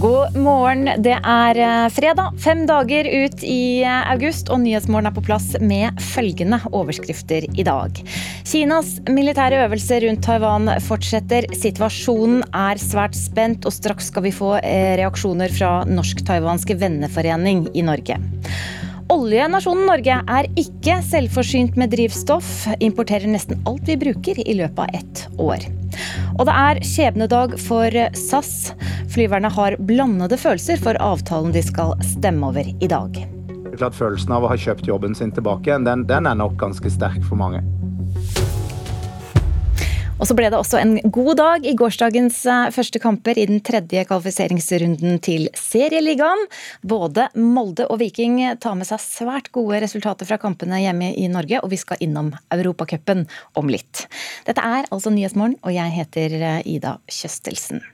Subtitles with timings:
[0.00, 0.88] god morgen.
[1.02, 5.54] Det er eh, fredag, fem dager ut i eh, august, og Nyhetsmorgen er på plass
[5.62, 8.00] med følgende overskrifter i dag.
[8.46, 11.48] Kinas militære øvelse rundt Taiwan fortsetter.
[11.56, 17.86] Situasjonen er svært spent, og straks skal vi få eh, reaksjoner fra Norsk-taiwanske venneforening i
[17.86, 18.20] Norge.
[19.06, 22.66] Oljenasjonen Norge er ikke selvforsynt med drivstoff.
[22.82, 25.66] Importerer nesten alt vi bruker i løpet av ett år.
[26.34, 28.72] Og det er skjebnedag for SAS.
[29.14, 33.22] Flyverne har blandede følelser for avtalen de skal stemme over i dag.
[33.46, 36.58] Det er klart Følelsen av å ha kjøpt jobben sin tilbake, den, den er nok
[36.58, 37.62] ganske sterk for mange.
[40.16, 43.60] Og så ble det også en god dag i gårsdagens eh, første kamper i den
[43.64, 46.46] tredje kvalifiseringsrunden til Serieligaen.
[46.80, 51.60] Både Molde og Viking tar med seg svært gode resultater fra kampene hjemme i Norge,
[51.60, 53.26] og vi skal innom Europacupen
[53.60, 54.06] om litt.
[54.48, 57.84] Dette er altså Nyhetsmorgen, og jeg heter eh, Ida Kjøstelsen.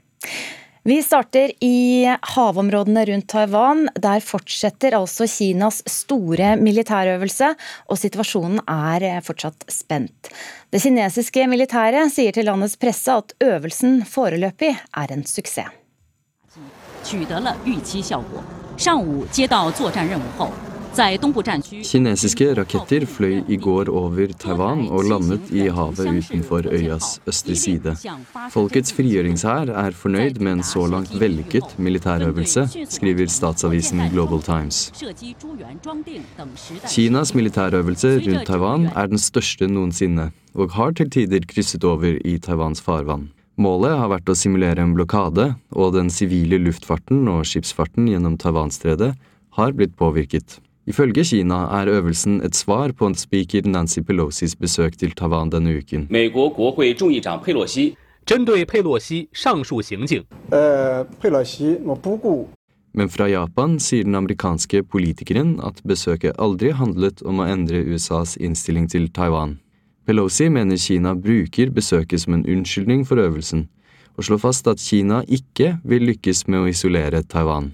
[0.87, 3.89] Vi starter i havområdene rundt Taiwan.
[3.99, 7.49] Der fortsetter altså Kinas store militærøvelse,
[7.91, 10.31] og situasjonen er fortsatt spent.
[10.71, 15.67] Det kinesiske militæret sier til landets presse at øvelsen foreløpig er en suksess.
[17.07, 18.43] 取得了预期效果。
[18.75, 20.51] 上午接到作战任务后
[20.92, 27.94] ，Kinesiske raketter fløy i går over Taiwan og landet i havet utenfor øyas østre side.
[28.52, 34.92] Folkets frigjøringshær er fornøyd med en så langt vellykket militærøvelse, skriver statsavisen Global Times.
[36.92, 42.36] Kinas militærøvelse rundt Taiwan er den største noensinne, og har til tider krysset over i
[42.36, 43.30] Taiwans farvann.
[43.56, 49.14] Målet har vært å simulere en blokade, og den sivile luftfarten og skipsfarten gjennom Taiwanstredet
[49.56, 50.60] har blitt påvirket.
[50.86, 55.76] Ifølge Kina er øvelsen et svar på en speaker Nancy Pelosis besøk til Taiwan denne
[55.78, 56.08] uken.
[62.94, 68.36] Men fra Japan sier den amerikanske politikeren at besøket aldri handlet om å endre USAs
[68.36, 69.60] innstilling til Taiwan.
[70.06, 73.68] Pelosi mener Kina bruker besøket som en unnskyldning for øvelsen,
[74.18, 77.70] og slår fast at Kina ikke vil lykkes med å isolere Taiwan.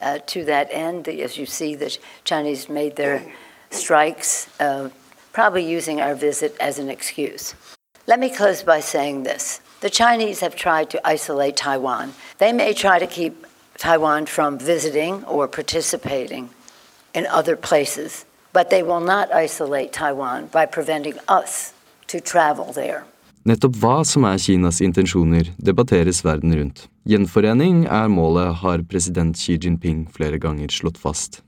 [0.00, 3.22] Uh, to that end, as you see, the Chinese made their
[3.70, 4.88] strikes, uh,
[5.32, 7.54] probably using our visit as an excuse.
[8.06, 9.60] Let me close by saying this.
[9.80, 12.14] The Chinese have tried to isolate Taiwan.
[12.38, 13.46] They may try to keep
[13.78, 16.50] Taiwan from visiting or participating
[17.14, 21.72] in other places, but they will not isolate Taiwan by preventing us
[22.08, 23.04] to travel there.
[23.46, 26.89] Nettopp hva som er Kinas intensjoner, debatteres verden rundt.
[27.08, 31.40] Gjenforening er målet, har president Xi Jinping flere ganger slått fast.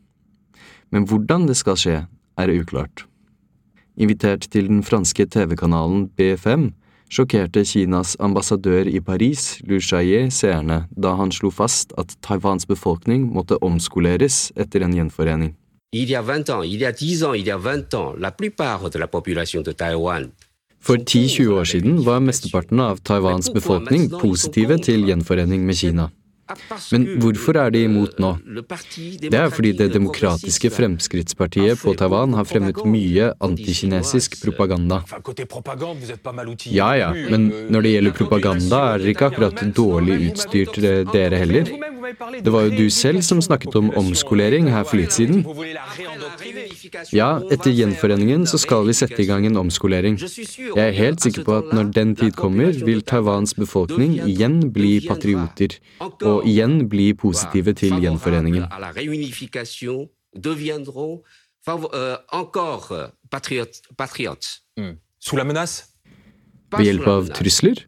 [0.88, 1.96] Men hvordan det skal skje,
[2.40, 3.04] er uklart.
[4.00, 6.70] Invitert til den franske TV-kanalen B5
[7.12, 13.28] sjokkerte Kinas ambassadør i Paris, Lu Xiaye, seerne da han slo fast at Taiwans befolkning
[13.34, 15.52] måtte omskoleres etter en gjenforening.
[15.92, 18.14] Il y a 20 ans, il y a 10 ans, il y a 20 ans,
[18.16, 19.72] la plupart de la population de
[20.82, 26.10] for 10-20 år siden var mesteparten av Taiwans befolkning positive til gjenforening med Kina.
[26.92, 28.32] Men hvorfor er de imot nå?
[29.22, 35.02] Det er fordi Det demokratiske Fremskrittspartiet på Taiwan har fremmet mye antikinesisk propaganda.
[36.66, 40.76] Ja ja, men når det gjelder propaganda, er dere ikke akkurat dårlig utstyrt
[41.12, 41.72] dere heller.
[42.42, 45.46] Det var jo du selv som snakket om omskolering her for litt siden.
[47.12, 50.18] Ja, etter gjenforeningen så skal vi sette i gang en omskolering.
[50.20, 55.00] Jeg er helt sikker på at når den tid kommer, vil Taiwans befolkning igjen bli
[55.06, 55.78] patrioter.
[56.00, 58.66] Og igjen bli positive til gjenforeningen.
[64.78, 64.92] Mm.
[66.72, 67.82] Ved hjelp av trusler?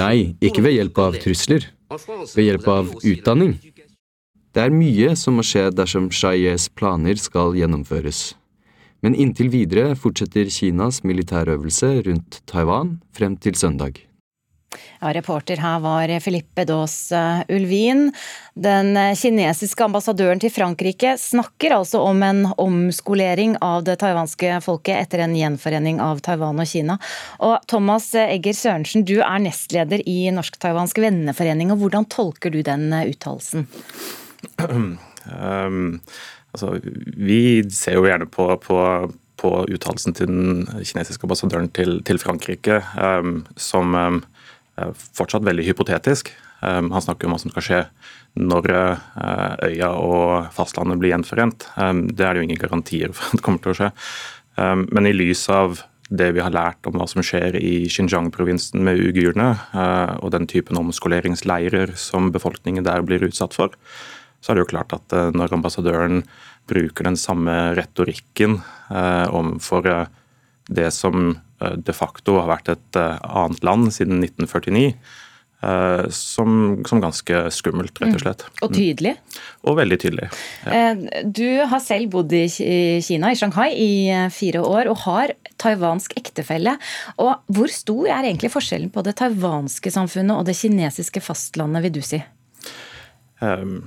[0.00, 1.66] Nei, ikke ved hjelp av trusler.
[2.34, 3.56] Ved hjelp av utdanning.
[4.52, 8.34] Det er mye som må skje dersom Shayes planer skal gjennomføres.
[9.02, 13.96] Men inntil videre fortsetter Kinas militærøvelse rundt Taiwan frem til søndag.
[15.02, 18.06] Ja, reporter her var Filippe Daas eh, Ulvin.
[18.54, 25.24] Den kinesiske ambassadøren til Frankrike snakker altså om en omskolering av det taiwanske folket etter
[25.24, 26.98] en gjenforening av Taiwan og Kina.
[27.40, 31.72] Og Thomas Egger Sørensen, du er nestleder i Norsk-taiwansk venneforening.
[31.72, 33.66] og Hvordan tolker du den eh, uttalelsen?
[34.62, 36.00] Um,
[36.52, 36.76] altså,
[37.16, 38.78] vi ser jo gjerne på, på
[39.42, 44.20] på uttalelsen til den kinesiske ambassadøren til, til Frankrike um, som um,
[45.18, 46.30] fortsatt veldig hypotetisk.
[46.62, 47.78] Han snakker om hva som skal skje
[48.38, 49.00] når uh,
[49.66, 51.66] øya og fastlandet blir gjenforent.
[51.74, 53.88] Det er det jo ingen garantier for at det kommer til å skje.
[54.94, 59.00] Men i lys av det vi har lært om hva som skjer i Xinjiang-provinsen med
[59.00, 63.72] uigurene, eh, og den typen omskoleringsleirer som befolkningen der blir utsatt for,
[64.42, 66.24] så er det jo klart at eh, når ambassadøren
[66.70, 68.60] bruker den samme retorikken
[68.92, 69.88] overfor
[70.70, 74.92] det som de facto har vært et annet land siden 1949,
[75.62, 78.22] Eh, som, som, ganske skummelt, rett og mm.
[78.24, 78.40] slett.
[78.66, 79.12] Og tydelig?
[79.14, 79.42] Mm.
[79.70, 80.26] Og veldig tydelig.
[80.64, 80.72] Ja.
[80.74, 85.34] Eh, du har selv bodd i Kina, i Shanghai, i eh, fire år og har
[85.62, 86.74] taiwansk ektefelle.
[87.22, 91.94] Og hvor stor er egentlig forskjellen på det taiwanske samfunnet og det kinesiske fastlandet, vil
[91.94, 92.18] du si?
[93.38, 93.84] Um,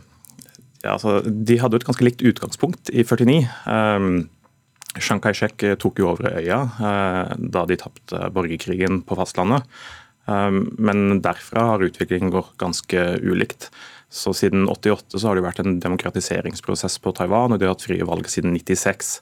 [0.85, 3.41] ja, altså, de hadde jo et ganske likt utgangspunkt i 49.
[3.65, 4.29] Um,
[4.95, 9.65] Chiang Kai-shek tok jo over øya uh, da de tapte borgerkrigen på fastlandet.
[10.29, 13.69] Um, men derfra har utviklingen gått ganske ulikt.
[14.15, 17.83] Så Siden 88 så har det vært en demokratiseringsprosess på Taiwan, og de har hatt
[17.83, 19.17] frie valg siden 96.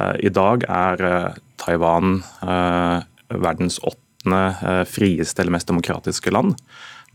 [0.00, 3.04] Eh, I dag er eh, Taiwan eh,
[3.36, 6.56] verdens åttende frieste eller mest demokratiske land.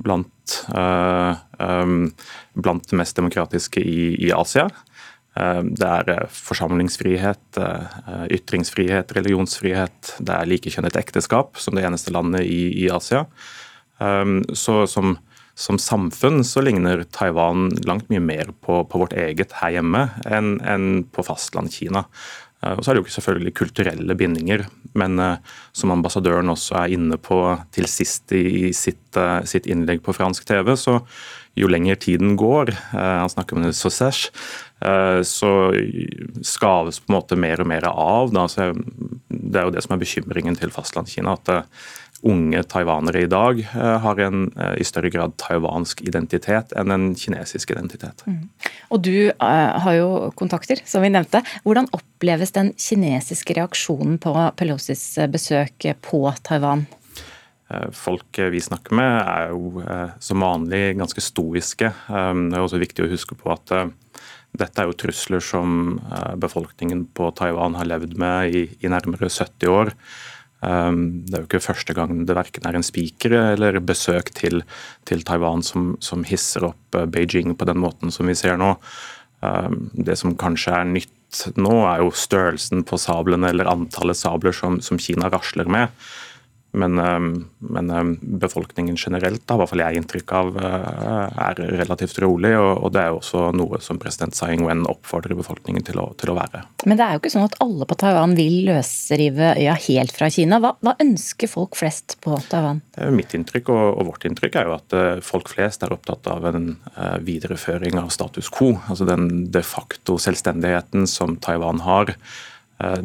[0.01, 2.07] Blant, ehm,
[2.53, 4.69] blant det mest demokratiske i, i Asia.
[5.39, 10.15] Eh, det er eh, forsamlingsfrihet, eh, ytringsfrihet, religionsfrihet.
[10.19, 13.25] Det er likekjønnet ekteskap som det eneste landet i, i Asia.
[14.57, 15.11] Så som,
[15.53, 20.55] som, samfunn så ligner Taiwan langt mye mer på, på vårt eget her hjemme enn,
[20.65, 22.01] enn på fastland-Kina.
[22.61, 25.17] Og så er det jo selvfølgelig kulturelle bindinger, men
[25.73, 27.39] som ambassadøren også er inne på
[27.73, 29.17] til sist i sitt,
[29.49, 30.99] sitt innlegg på fransk TV, så
[31.57, 34.29] jo lenger tiden går, han snakker om det sausage,
[34.81, 35.73] Eh, så
[36.41, 38.31] skaves på en måte mer og mer av.
[38.33, 41.35] det er jo det som er bekymringen til Fastlandskina.
[41.37, 41.67] At eh,
[42.27, 44.43] unge taiwanere i dag eh, har en
[44.77, 48.23] i større grad taiwansk identitet enn en kinesisk identitet.
[48.27, 48.49] Mm.
[48.93, 51.41] Og Du har jo kontakter, som vi nevnte.
[51.63, 56.85] Hvordan oppleves den kinesiske reaksjonen på Pelosis besøk på Taiwan?
[57.95, 59.81] Folk vi snakker med er jo
[60.19, 61.89] som vanlig ganske stoiske.
[61.89, 63.71] Det er også viktig å huske på at
[64.57, 69.29] dette er jo trusler som eh, befolkningen på Taiwan har levd med i, i nærmere
[69.31, 69.93] 70 år.
[70.61, 74.61] Um, det er jo ikke første gang det verken er en spiker eller besøk til,
[75.09, 78.75] til Taiwan som, som, hisser opp eh, Beijing på den måten som vi ser nå.
[79.41, 84.53] Um, det som kanskje er nytt nå, er jo størrelsen på sablene eller antallet sabler
[84.53, 85.89] som, som Kina rasler med.
[86.71, 91.59] Men, ehm, men, ehm, befolkningen generelt da, i hvert fall jeg inntrykk av eh, er
[91.81, 92.53] relativt rolig.
[92.55, 96.31] Og, det er jo også noe som president Tsai Ing-wen oppfordrer befolkningen til å, til
[96.31, 96.63] å, være.
[96.87, 100.29] Men det er jo ikke sånn at alle på Taiwan vil løsrive øya helt fra
[100.31, 100.61] Kina.
[100.63, 102.79] Hva, hva ønsker folk flest på Taiwan?
[103.17, 106.47] Mitt inntrykk og, og, vårt inntrykk er jo at eh, folk flest er opptatt av
[106.47, 108.77] en uh, videreføring av status quo.
[108.87, 112.15] Altså den de facto selvstendigheten som Taiwan har.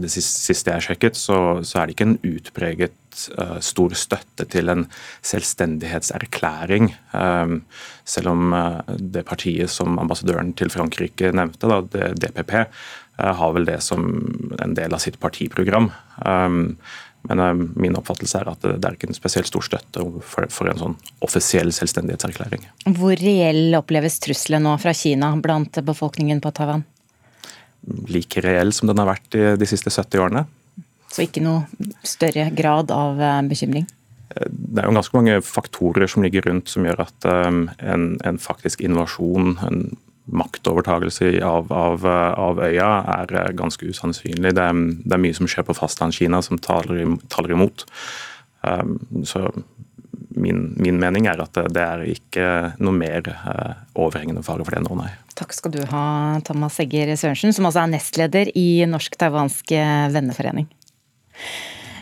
[0.00, 2.94] Det siste jeg sjekket, så, så er det ikke en utpreget
[3.38, 4.84] Eh, stor støtte til en
[5.26, 6.90] selvstendighetserklæring.
[7.16, 7.56] Eh,
[8.04, 11.80] selv om eh, det partiet som ambassadøren til Frankrike nevnte, da,
[12.14, 12.54] DPP,
[13.16, 14.02] har vel det som
[14.60, 15.86] en del av sitt partiprogram.
[16.20, 20.98] Men min oppfattelse er at det er ikke en spesielt stor støtte for en sånn
[21.24, 22.66] offisiell selvstendighetserklæring.
[22.98, 26.84] Hvor reell oppleves trusselen nå fra Kina blant befolkningen på Taiwan?
[28.12, 30.44] Like reell som den har vært de siste 70 årene.
[31.12, 31.66] Så ikke noe
[32.06, 33.86] større grad av eh, bekymring?
[34.36, 38.40] Det er jo ganske mange faktorer som ligger rundt som gjør at um, en, en
[38.42, 39.78] faktisk invasjon, en
[40.26, 44.52] maktovertagelse av, av, av, øya, er eh, ganske usannsynlig.
[44.58, 47.86] Det er, det er mye som skjer på fastlandskina som taler, taler imot.
[49.30, 49.44] Så
[50.34, 52.48] min, min, mening er at det er ikke
[52.82, 53.28] noe mer
[53.94, 55.12] overhengende fare for det nå, nei.
[55.38, 56.02] Takk skal du ha,
[56.44, 59.70] Thomas Egger Sørensen, som også er nestleder i Norsk-taiwansk
[60.16, 60.66] venneforening.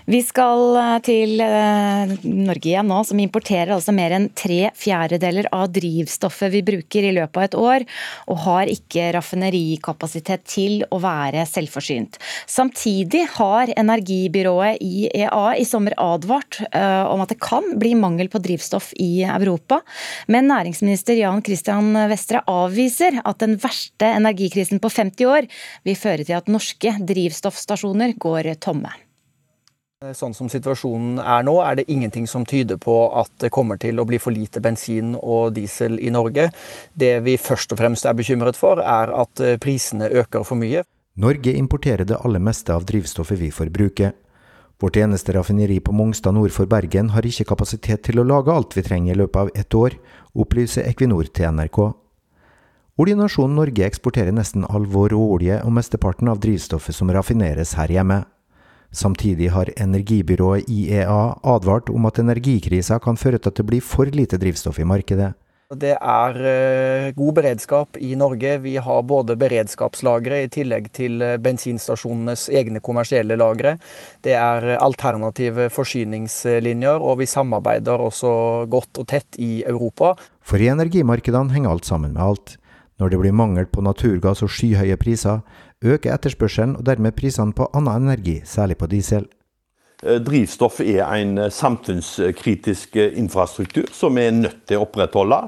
[0.05, 5.49] Vi skal eh, til eh, Norge igjen nå, som importerer altså mer enn tre fjerdedeler
[5.55, 7.85] av drivstoffet vi bruker i løpet av et år,
[8.29, 12.19] og har ikke raffinerikapasitet til å være selvforsynt.
[12.51, 18.43] Samtidig har energibyrået IEA i sommer advart uh, om at det kan bli mangel på
[18.45, 19.81] drivstoff i Europa.
[20.29, 25.49] Men næringsminister Jan Christian Vestre avviser at den verste energikrisen på 50 år
[25.89, 28.93] vil føre til at norske drivstoffstasjoner går tomme.
[30.13, 33.97] Sånn som situasjonen er nå, er det ingenting som tyder på at det kommer til
[33.97, 36.51] å bli for lite bensin og diesel i Norge.
[36.93, 40.83] Det vi først og fremst er bekymret for, er at eh, prisene øker for mye.
[41.17, 44.13] Norge importerer det aller meste av drivstoffet vi forbruker.
[44.83, 48.77] Vårt eneste raffineri på Mongstad nord for Bergen har ikke kapasitet til å lage alt
[48.77, 49.97] vi trenger i løpet av ett år,
[50.35, 51.81] opplyser Equinor til NRK.
[53.01, 58.21] Oljenasjonen Norge eksporterer nesten all vår råolje og mesteparten av drivstoffet som raffineres her hjemme.
[58.95, 64.07] Samtidig har energibyrået IEA advart om at energikrisa kan føre til at det blir for
[64.07, 65.35] lite drivstoff i markedet.
[65.75, 68.59] Det er eh, god beredskap i Norge.
[68.63, 73.79] Vi har både beredskapslagre i tillegg til eh, bensinstasjonenes egne kommersielle lagre.
[74.23, 80.15] Det er alternative forsyningslinjer, og vi samarbeider også godt og tett i Europa.
[80.45, 82.57] For i energimarkedene henger alt sammen med alt.
[83.03, 85.41] Når det blir mangel på naturgass og skyhøye priser,
[85.85, 89.29] øker etterspørselen og dermed prisene på annen energi, særlig på diesel.
[90.05, 95.47] Eh, drivstoff er en eh, samfunnskritisk eh, infrastruktur som vi er nødt til å opprettholde.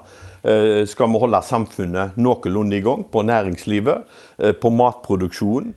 [0.87, 4.05] Skal vi holde samfunnet noenlunde i gang på næringslivet,
[4.63, 5.73] på matproduksjonen.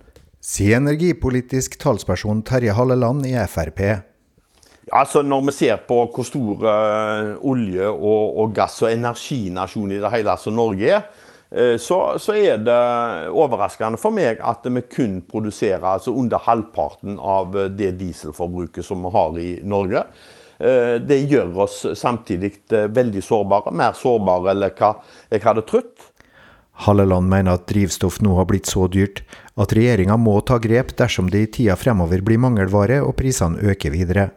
[0.45, 3.81] Sier energipolitisk talsperson Terje Halleland i Frp.
[4.93, 6.67] Altså Når vi ser på hvor stor
[7.41, 11.09] olje- og, og gass- og energinasjon i det hele som Norge er,
[11.81, 12.81] så, så, er det
[13.33, 19.01] overraskende for meg at vi kun produserer altså under halvparten av eh, det dieselforbruket som
[19.05, 20.03] vi har i Norge.
[20.59, 24.93] Eh, det gjør oss samtidig veldig sårbare, mer sårbare enn hva
[25.31, 26.07] jeg hadde trodd.
[26.85, 29.23] Halleland mener at drivstoff nå har blitt så dyrt
[29.59, 33.91] at regjeringa må ta grep dersom det i tida fremover blir mangelvare og prisene øker
[33.91, 34.29] videre.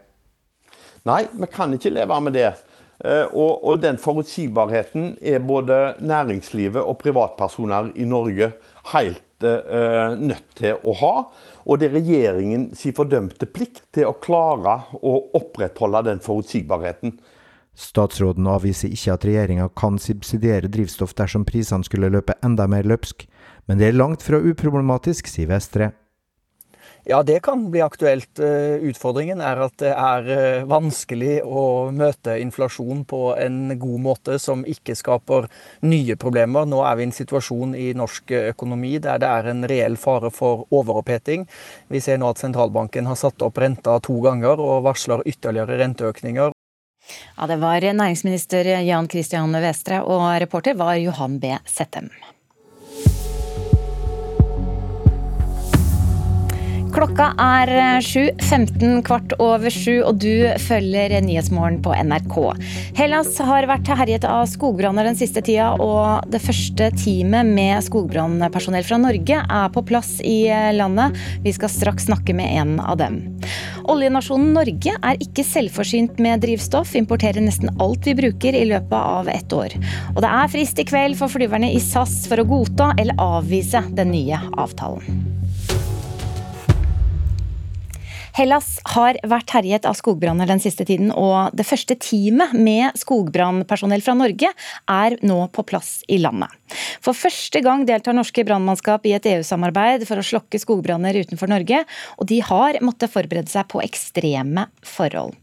[1.07, 2.51] Nei, vi kan ikke leve med det.
[3.01, 8.51] Eh, og, og, den forutsigbarheten er både næringslivet og privatpersoner i Norge
[8.93, 11.13] helt uh, nødt til å ha.
[11.65, 17.17] Og det er regjeringen si fordømte plikt til å klare å opprettholde den forutsigbarheten.
[17.73, 23.25] Statsråden avviser ikke at regjeringa kan subsidiere drivstoff dersom prisene skulle løpe enda mer løpsk,
[23.65, 25.91] men det er langt fra uproblematisk, sier Vestre.
[27.05, 28.39] Ja, det kan bli aktuelt.
[28.39, 34.37] Eh, utfordringen er at det er eh, vanskelig å møte inflasjon på en god måte
[34.39, 35.49] som ikke skaper
[35.83, 36.63] nye problemer.
[36.63, 40.31] Nå er vi i en situasjon i norsk økonomi der det er en reell fare
[40.31, 41.43] for overoppheting.
[41.91, 46.55] Vi ser nå at sentralbanken har satt opp renta to ganger og varsler ytterligere renteøkninger.
[47.35, 51.51] Ja, Det var næringsminister Jan Christian Vestre, og reporter var Johan B.
[51.67, 52.07] Settem.
[56.93, 57.69] Klokka er
[58.05, 62.35] 7.15 eh, kvart over sju, og du følger Nyhetsmorgen på NRK.
[62.99, 68.85] Hellas har vært herjet av skogbranner den siste tida, og det første teamet med skogbrannpersonell
[68.85, 71.17] fra Norge er på plass i eh, landet.
[71.41, 73.23] Vi skal straks snakke med en av dem.
[73.89, 79.33] Oljenasjonen Norge er ikke selvforsynt med drivstoff, importerer nesten alt vi bruker i løpet av
[79.33, 79.73] ett år.
[80.13, 83.81] Og det er frist i kveld for flyverne i SAS for å godta eller avvise
[83.97, 85.23] den nye avtalen.
[88.33, 94.01] Hellas har vært herjet av skogbranner den siste tiden, og det første teamet med skogbrannpersonell
[94.01, 94.49] fra Norge
[94.89, 96.49] er nå på plass i landet.
[97.05, 101.83] For første gang deltar norske brannmannskap i et EU-samarbeid for å slokke skogbranner utenfor Norge,
[102.17, 105.37] og de har måttet forberede seg på ekstreme forhold.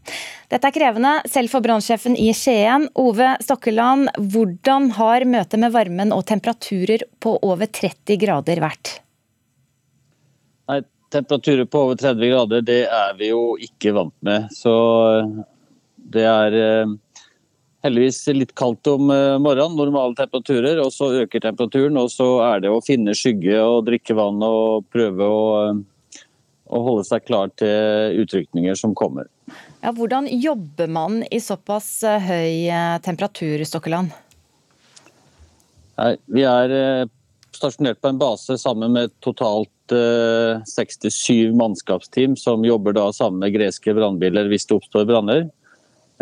[0.51, 4.11] Dette er krevende, selv for brannsjefen i Skien, Ove Stokkeland.
[4.19, 8.97] Hvordan har møtet med varmen og temperaturer på over 30 grader vært?
[11.11, 14.49] Temperaturer på over 30 grader, det er vi jo ikke vant med.
[14.55, 14.73] Så
[15.19, 15.31] eh,
[16.15, 16.93] det er eh,
[17.85, 20.81] heldigvis litt kaldt om eh, morgenen, normale temperaturer.
[20.83, 24.87] Og så øker temperaturen, og så er det å finne skygge og drikke vann og
[24.93, 25.45] prøve å,
[26.71, 29.29] å holde seg klar til utrykninger som kommer.
[29.81, 32.69] Ja, hvordan jobber man i såpass høy
[33.03, 34.13] temperatur, Stokkeland?
[35.99, 37.09] Nei, vi er
[37.55, 43.91] stasjonert på en base sammen med totalt 67 mannskapsteam som jobber da sammen med greske
[43.97, 45.49] brannbiler hvis det oppstår branner.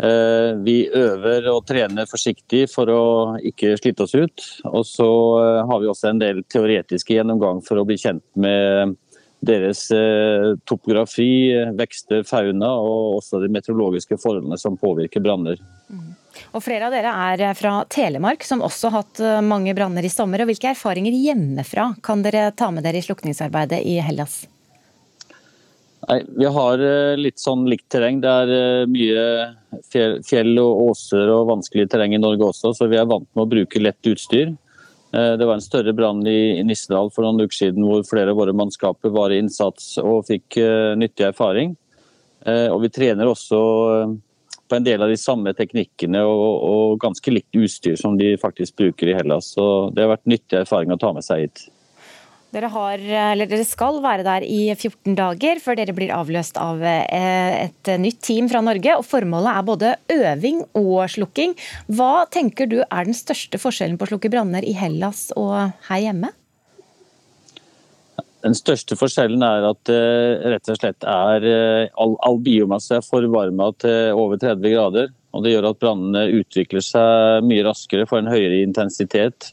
[0.02, 3.02] Eh, vi øver og trener forsiktig for å
[3.44, 4.46] ikke slite oss ut.
[4.70, 5.08] Og så
[5.42, 8.96] eh, har vi også en del teoretiske gjennomgang for å bli kjent med
[9.44, 15.60] deres eh, topografi, vekster, fauna og også de meteorologiske forholdene som påvirker branner.
[15.92, 16.08] Mm.
[16.54, 20.06] Og Flere av dere er eh, fra Telemark, som også har hatt eh, mange branner
[20.06, 20.42] i sommer.
[20.42, 24.42] og Hvilke erfaringer hjemmefra kan dere ta med dere i slukningsarbeidet i Hellas?
[26.08, 28.22] Nei, Vi har eh, litt sånn likt terreng.
[28.24, 29.26] Det er mye
[29.92, 33.52] fjell og åser og vanskelig terreng i Norge også, så vi er vant med å
[33.54, 34.56] bruke lett utstyr.
[35.10, 38.52] Det var en større brann i Nissedal for noen uker siden hvor flere av våre
[38.54, 40.54] mannskaper var i innsats og fikk
[41.02, 41.72] nyttig erfaring.
[42.46, 43.58] Og vi trener også
[44.70, 48.78] på en del av de samme teknikkene og, og, ganske likt utstyr som de faktisk
[48.80, 49.52] bruker i Hellas.
[49.56, 51.66] Så det har vært nyttig erfaring å ta med seg hit.
[52.50, 52.98] Dere, har,
[53.38, 58.18] dere, skal være der i 14 dager før dere blir avløst av eh, et nytt
[58.26, 58.96] team fra Norge.
[58.98, 61.54] og Formålet er både øving og slukking.
[61.86, 65.54] Hva tenker du er den største forskjellen på å slukke branner i Hellas og
[65.92, 66.34] her hjemme?
[68.40, 70.00] Den største forskjellen er at det
[70.54, 71.46] rett og slett er
[72.00, 75.10] all, all biomasse er forvarma til over 30 grader.
[75.32, 79.52] og Det gjør at brannene utvikler seg mye raskere, får en høyere intensitet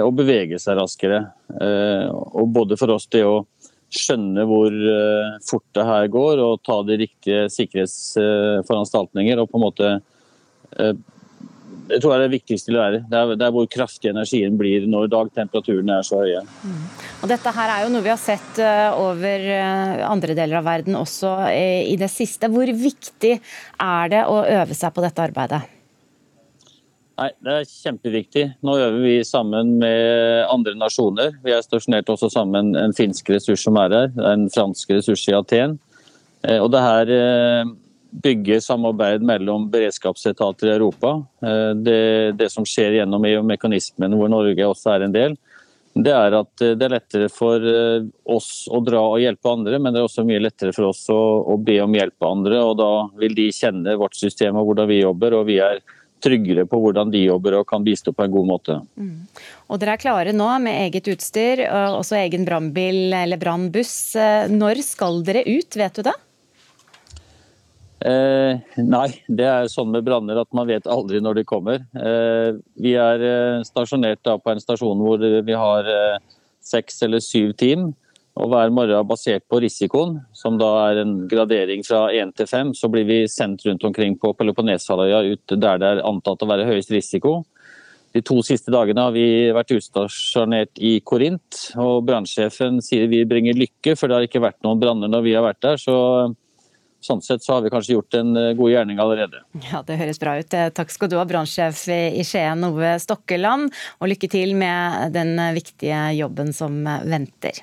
[0.00, 1.20] og beveger seg raskere.
[1.60, 3.44] Og både for oss det å
[3.92, 4.72] skjønne hvor
[5.46, 9.92] fort det her går og ta de riktige sikkerhetsforanstaltninger og på en måte
[11.86, 13.02] det tror jeg er det viktigste å lære.
[13.10, 16.42] Det er, det er, hvor kraftig energien blir når dagtemperaturene er så høye.
[16.42, 16.82] Mm.
[17.22, 20.66] Og dette her er jo noe vi har sett eh, over eh, andre deler av
[20.66, 22.50] verden også eh, i det siste.
[22.52, 25.62] Hvor viktig er det å øve seg på dette arbeidet?
[27.16, 28.44] Nei, Det er kjempeviktig.
[28.66, 31.38] Nå øver vi sammen med andre nasjoner.
[31.44, 35.38] Vi er stasjonert også sammen en finsk ressurs som er her, en fransk ressurs i
[35.38, 35.78] Aten.
[36.60, 37.10] Og det her
[38.22, 41.24] bygge samarbeid mellom beredskapsetater i Europa.
[41.42, 45.36] Eh, det, det som skjer gjennom EU-mekanismen, hvor Norge også er en del,
[45.96, 49.80] det er at eh, det er lettere for eh, oss å dra og hjelpe andre,
[49.80, 51.20] men det er også mye lettere for oss å,
[51.52, 52.64] å be om hjelp av andre.
[52.64, 55.84] og Da vil de kjenne vårt system og hvordan vi jobber, og vi er
[56.24, 58.78] tryggere på hvordan de jobber og kan bistå på en god måte.
[58.96, 59.26] Mm.
[59.68, 64.16] Og Dere er klare nå med eget utstyr, også egen brannbil eller brannbuss.
[64.48, 66.16] Når skal dere ut, vet du det?
[68.04, 71.86] Eh, nei, det er sånn med branner at man vet aldri når de kommer.
[71.96, 73.22] Eh, vi er
[73.64, 76.18] stasjonert stasjonert på en stasjon hvor vi har eh,
[76.60, 77.94] seks eller syv team.
[78.36, 82.74] Og hver morgen basert på risikoen, som da er en gradering fra én til fem,
[82.76, 86.66] så blir vi sendt rundt omkring på Peloponneshalvøya ut der det er antatt å være
[86.68, 87.38] høyest risiko.
[88.12, 93.56] De to siste dagene har vi vært utstasjonert i Korint, og brannsjefen sier vi bringer
[93.56, 95.80] lykke, for det har ikke vært noen branner når vi har vært der.
[95.80, 95.96] så
[97.06, 99.42] Sånn sett så har vi kanskje gjort en eh, god gjerning allerede.
[99.70, 100.54] Ja, Det høres bra ut.
[100.54, 103.74] Eh, takk skal du ha, brannsjef i Skien Ove Stokkeland.
[104.00, 107.62] Og lykke til med den viktige jobben som venter.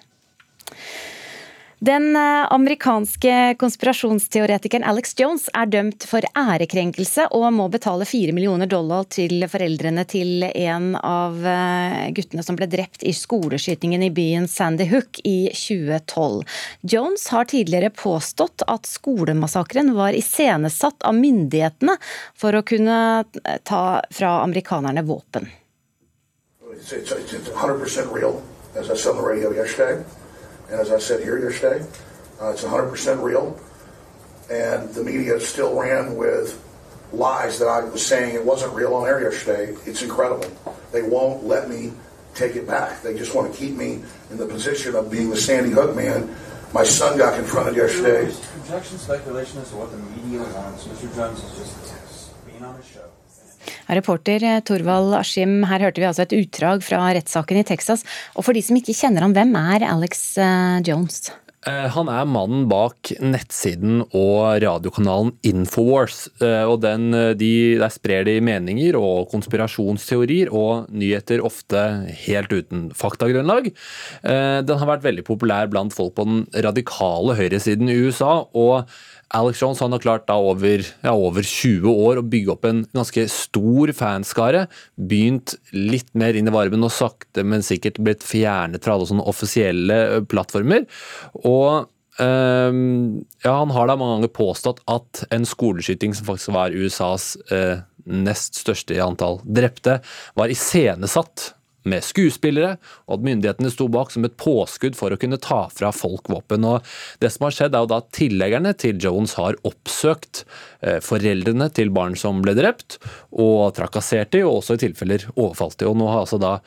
[1.84, 8.69] Den eh, amerikanske konspirasjonsteoretikeren Alex Jones er dømt for ærekrenkelse og må betale fire millioner
[8.72, 14.48] dollar til foreldrene til en av eh, guttene som ble drept i skoleskytingen i byen
[14.48, 16.48] Sandy Hook i 2012.
[16.96, 22.00] Jones har tidligere påstått at skolemassakren var iscenesatt av myndighetene
[22.32, 23.04] for å kunne
[23.43, 25.52] eh, ta fra amerikanerne våpen.
[26.72, 28.39] It's, it's, it's 100% real,
[28.80, 30.00] as I said radio yesterday.
[30.69, 31.86] And as I said here yesterday,
[32.41, 33.60] uh, it's 100% real.
[34.49, 36.60] And the media still ran with
[37.13, 39.76] lies that I was saying it wasn't real on air yesterday.
[39.86, 40.49] It's incredible.
[40.91, 41.93] They won't let me
[42.36, 43.02] take it back.
[43.02, 46.36] They just want to keep me in the position of being the Sandy Hook man.
[46.73, 48.34] My son got confronted yesterday.
[48.62, 50.86] Projection speculation as to what the media wants.
[50.86, 51.15] Mr.
[51.15, 53.06] Jones is just being on the show.
[53.91, 58.06] Reporter eh, Torvald Askim, her hørte vi altså et utdrag fra rettssaken i Texas.
[58.38, 61.32] Og for de som ikke kjenner ham, hvem er Alex eh, Jones?
[61.63, 66.26] Eh, han er mannen bak nettsiden og radiokanalen Infowars.
[66.41, 71.86] og den, de, Der sprer de meninger og konspirasjonsteorier og nyheter ofte
[72.26, 73.72] helt uten faktagrunnlag.
[74.24, 78.43] Den har vært veldig populær blant folk på den radikale høyresiden i USA.
[78.52, 78.91] og
[79.34, 82.84] Alex Jones han har klart da over, ja, over 20 år å bygge opp en
[82.93, 84.67] ganske stor fanskare.
[85.10, 89.26] Begynt litt mer inn i varmen og sakte, men sikkert blitt fjernet fra alle sånne
[89.34, 90.88] offisielle plattformer.
[91.43, 91.89] Og
[92.22, 97.32] Um, ja, Han har da mange ganger påstått at en skoleskyting som faktisk var USAs
[97.50, 99.96] uh, nest største i antall drepte,
[100.38, 101.56] var iscenesatt
[101.89, 105.91] med skuespillere, og at myndighetene sto bak som et påskudd for å kunne ta fra
[105.96, 106.67] folk våpen.
[106.67, 106.93] Og
[107.24, 110.43] det som har skjedd, er jo da at Tilleggerne til Jones har oppsøkt
[110.82, 113.00] eh, foreldrene til barn som ble drept,
[113.32, 115.91] og trakassert dem, og også i tilfeller overfalt dem.
[115.91, 116.58] Og nå har altså da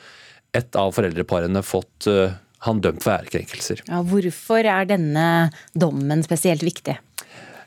[0.55, 2.31] ett av foreldreparene fått uh,
[2.65, 3.83] han dømt for ærekrenkelser.
[3.89, 5.27] Ja, hvorfor er denne
[5.77, 6.97] dommen spesielt viktig?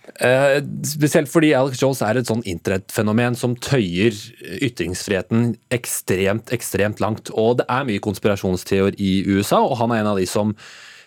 [0.09, 4.17] Eh, spesielt fordi Alex Jones er et sånn internettfenomen som tøyer
[4.65, 7.33] ytringsfriheten ekstremt, ekstremt langt.
[7.37, 10.55] Og det er mye konspirasjonsteor i USA, og han er en av de som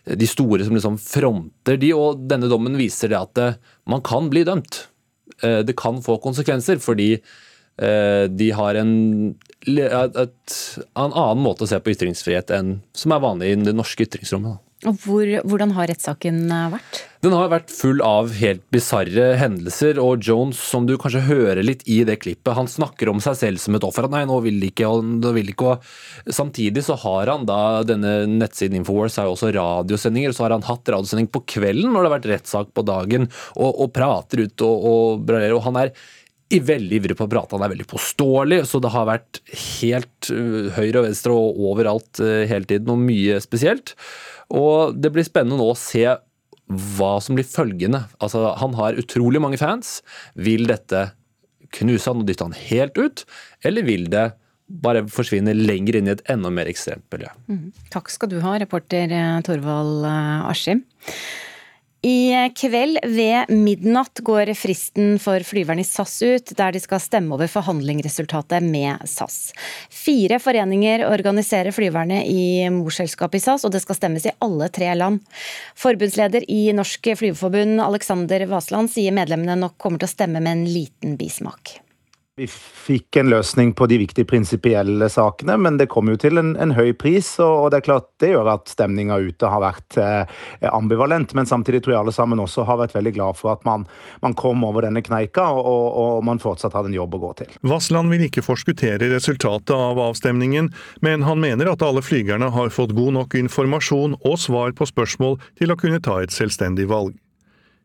[0.04, 3.58] de store som liksom fronter de, og denne dommen viser det at eh,
[3.90, 4.86] man kan bli dømt.
[5.42, 7.16] Eh, det kan få konsekvenser, fordi
[7.74, 8.90] de har en,
[9.66, 10.56] et,
[10.94, 14.60] en annen måte å se på ytringsfrihet enn som er vanlig i det norske ytringsrommet.
[14.60, 17.02] Og hvor, Hvordan har rettssaken eh, vært?
[17.24, 20.00] Den har vært full av helt bisarre hendelser.
[20.02, 23.62] Og Jones, som du kanskje hører litt i det klippet, han snakker om seg selv
[23.64, 24.10] som et offer.
[24.12, 25.78] Nei, nå vil de ikke, og nå vil ikke.
[25.78, 30.36] Og samtidig så har han da denne nettsiden Infowars har jo også radiosendinger.
[30.36, 33.72] Så har han hatt radiosending på kvelden når det har vært rettssak på dagen, og,
[33.72, 35.96] og prater ut og, og, og han er
[36.62, 39.40] veldig ivrig på å prate, han er veldig påståelig, så det har vært
[39.80, 43.96] helt uh, høyre og venstre og overalt uh, hele tiden, og mye spesielt.
[44.54, 46.06] Og det blir spennende nå å se
[46.98, 48.06] hva som blir følgende.
[48.24, 49.98] Altså, han har utrolig mange fans.
[50.40, 51.10] Vil dette
[51.74, 53.26] knuse han og dytte han helt ut,
[53.66, 54.30] eller vil det
[54.84, 57.32] bare forsvinne lenger inn i et enda mer ekstremt miljø?
[57.50, 57.66] Mm.
[57.94, 60.06] Takk skal du ha, reporter eh, Torvald
[60.50, 60.86] Askim.
[62.04, 67.38] I kveld ved midnatt går fristen for flyverne i SAS ut, der de skal stemme
[67.38, 69.54] over forhandlingsresultatet med SAS.
[69.88, 74.92] Fire foreninger organiserer flyverne i morselskapet i SAS, og det skal stemmes i alle tre
[75.00, 75.22] land.
[75.80, 80.68] Forbundsleder i Norsk Flyveforbund, Alexander Vasland, sier medlemmene nok kommer til å stemme med en
[80.68, 81.78] liten bismak.
[82.34, 86.56] Vi fikk en løsning på de viktige prinsipielle sakene, men det kom jo til en,
[86.58, 87.28] en høy pris.
[87.38, 90.40] Og, det er klart det gjør at stemninga ute har vært eh,
[90.74, 91.36] ambivalent.
[91.38, 93.86] Men samtidig tror jeg alle sammen også har vært veldig glad for at man,
[94.26, 97.32] man kom over denne kneika, og, og, og man fortsatt hadde en jobb å gå
[97.44, 97.54] til.
[97.70, 100.72] Vassland vil ikke forskuttere resultatet av avstemningen,
[101.06, 105.38] men han mener at alle flygerne har fått god nok informasjon og svar på spørsmål
[105.62, 107.14] til å kunne ta et selvstendig valg.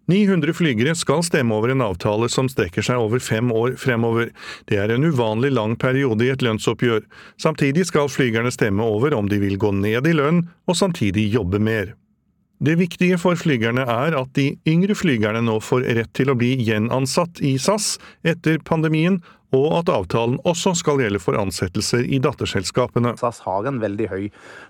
[0.08, 4.30] 900 flygere skal stemme over en avtale som strekker seg over fem år fremover.
[4.64, 7.04] Det er en uvanlig lang periode i et lønnsoppgjør.
[7.36, 11.60] Samtidig skal flygerne stemme over om de vil gå ned i lønn og samtidig jobbe
[11.60, 11.92] mer.
[12.58, 16.56] Det viktige for flygerne er at de yngre flygerne nå får rett til å bli
[16.66, 19.20] gjenansatt i SAS etter pandemien,
[19.56, 23.14] og at avtalen også skal gjelde for ansettelser i datterselskapene.
[23.16, 24.24] SAS har en veldig høy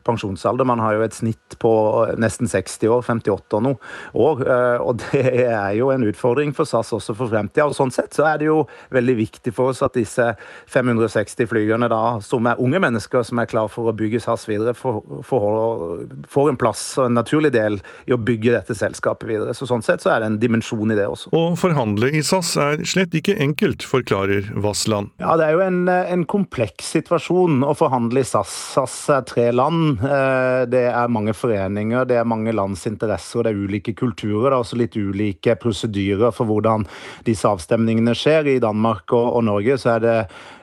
[0.07, 0.69] pensjonsalder.
[0.69, 1.73] Man har jo et snitt på
[2.21, 3.65] nesten 60 år, 58 år.
[3.67, 3.75] nå.
[4.15, 7.67] og det er jo en utfordring for SAS også for fremtida.
[7.67, 8.61] Og sånn sett så er det jo
[8.95, 10.31] veldig viktig for oss at disse
[10.71, 14.77] 560 flygerne da, som er unge mennesker som er klar for å bygge SAS videre,
[14.79, 19.57] får, får, en plass og en naturlig del i å bygge dette selskapet videre.
[19.59, 21.35] Så sånn sett så er det en dimensjon i det også.
[21.35, 24.68] Å forhandle i SAS er slett ikke enkelt, forklarer Vassland.
[24.69, 25.13] Vassland?
[25.21, 28.53] Ja, Det er jo en, en, kompleks situasjon å forhandle i SAS.
[28.75, 30.03] SAS er tre land.
[30.05, 34.51] Eh, det er mange foreninger, det er mange lands interesser, det er ulike kulturer.
[34.51, 36.87] Det er også litt ulike prosedyrer for hvordan
[37.27, 38.49] disse avstemningene skjer.
[38.55, 40.17] I Danmark og, og Norge så er det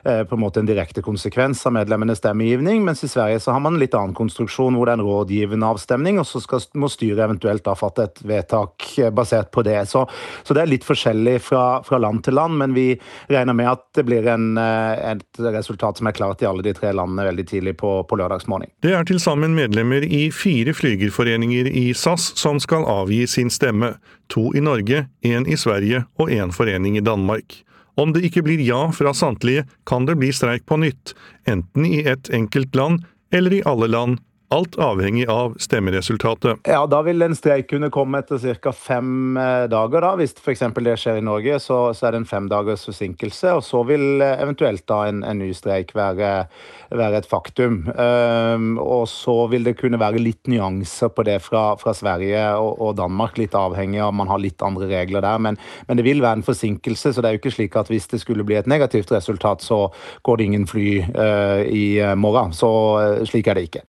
[0.06, 3.62] eh, på en måte en direkte konsekvens av medlemmenes stemmegivning, mens i Sverige så har
[3.64, 6.90] man en litt annen konstruksjon hvor det er en rådgivende avstemning, og så skal, må
[6.92, 9.78] styret eventuelt da fatte et vedtak eh, basert på det.
[9.90, 10.06] Så,
[10.46, 12.88] så det er litt forskjellig fra, fra land til land, men vi
[13.30, 16.74] regner med at det blir en, eh, et resultat som er klart i alle de
[16.76, 18.70] tre landene veldig tidlig på, på lørdagsmorgen.
[18.84, 23.94] Det er til sammen medlemmer i fire flygerforeninger i SAS som skal avgi sin stemme.
[24.32, 27.62] To i Norge, én i Sverige og én forening i Danmark.
[27.96, 31.14] Om det ikke blir ja fra samtlige, kan det bli streik på nytt,
[31.48, 36.60] enten i ett enkelt land eller i alle land Alt avhengig av stemmeresultatet.
[36.62, 38.70] Ja, Da vil en streik kunne komme etter ca.
[38.72, 40.00] fem eh, dager.
[40.00, 40.12] da.
[40.14, 40.60] Hvis f.eks.
[40.76, 43.56] det skjer i Norge, så, så, er det en fem dagers forsinkelse.
[43.58, 46.46] og Så vil eh, eventuelt da en, en ny streik være,
[46.94, 47.88] være et faktum.
[47.90, 52.78] Um, og så vil det kunne være litt nyanser på det fra, fra Sverige og,
[52.78, 53.42] og, Danmark.
[53.42, 55.42] Litt avhengig av man har litt andre regler der.
[55.42, 58.06] Men, men, det vil være en forsinkelse, så det er jo ikke slik at hvis
[58.14, 59.88] det skulle bli et negativt resultat, så
[60.22, 62.54] går det ingen fly uh, i morgen.
[62.54, 63.86] Så uh, slik er det ikke.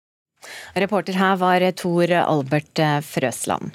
[0.75, 3.73] Reporter her var Tor Albert Frøsland.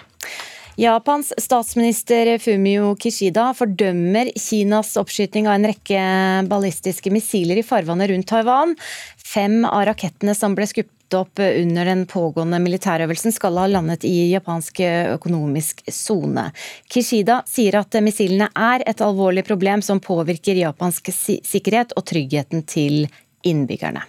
[0.81, 6.05] Japans statsminister Fumio Kishida fordømmer Kinas oppskyting av en rekke
[6.49, 8.73] ballistiske missiler i farvannet rundt Taiwan.
[9.21, 14.31] Fem av rakettene som ble skutt opp under den pågående militærøvelsen, skal ha landet i
[14.31, 16.47] japansk økonomisk sone.
[16.89, 23.05] Kishida sier at missilene er et alvorlig problem som påvirker japansk sikkerhet og tryggheten til
[23.45, 24.07] innbyggerne.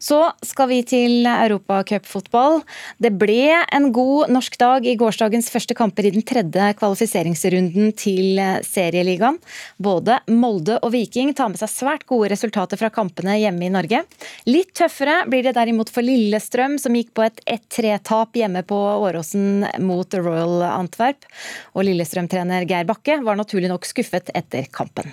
[0.00, 2.62] Så skal vi til europacupfotball.
[3.02, 8.40] Det ble en god norsk dag i gårsdagens første kamper i den tredje kvalifiseringsrunden til
[8.66, 9.36] serieligaen.
[9.76, 14.02] Både Molde og Viking tar med seg svært gode resultater fra kampene hjemme i Norge.
[14.48, 19.66] Litt tøffere blir det derimot for Lillestrøm, som gikk på et 1-3-tap hjemme på Åråsen
[19.84, 21.28] mot Royal Antwerp.
[21.76, 25.12] Og Lillestrøm-trener Geir Bakke var naturlig nok skuffet etter kampen.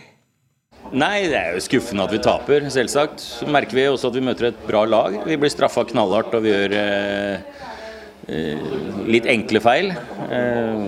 [0.96, 3.24] Nei, det er jo skuffende at vi taper, selvsagt.
[3.42, 5.18] Så merker vi også at vi møter et bra lag.
[5.28, 7.66] Vi blir straffa knallhardt og vi gjør eh,
[8.32, 8.70] eh,
[9.10, 9.92] litt enkle feil.
[9.92, 10.88] Eh,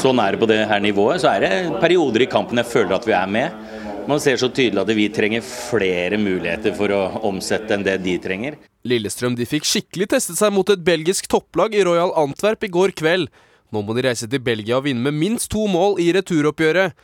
[0.00, 1.20] er det på det her nivået.
[1.20, 3.60] Så er det perioder i kampen jeg føler at vi er med.
[4.08, 8.16] Man ser så tydelig at vi trenger flere muligheter for å omsette enn det de
[8.22, 8.56] trenger.
[8.88, 12.96] Lillestrøm de fikk skikkelig testet seg mot et belgisk topplag i Royal Antwerp i går
[12.96, 13.28] kveld.
[13.70, 16.96] Nå må de reise til Belgia og vinne med minst to mål i returoppgjøret.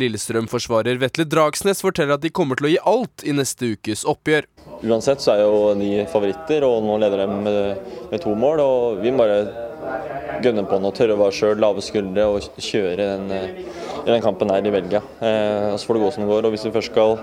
[0.00, 4.48] Lillestrøm-forsvarer Vetle Dragsnes forteller at de kommer til å gi alt i neste ukes oppgjør.
[4.84, 8.62] Uansett så er jo de favoritter, og nå leder de med, med to mål.
[8.64, 13.10] og Vi må bare gønne på å tørre å være sjøl, lave skuldre og kjøre
[13.14, 13.28] den,
[14.04, 15.02] i den kampen her i Belgia.
[15.20, 16.48] Eh, så får det gå som det går.
[16.48, 17.16] og Hvis vi først skal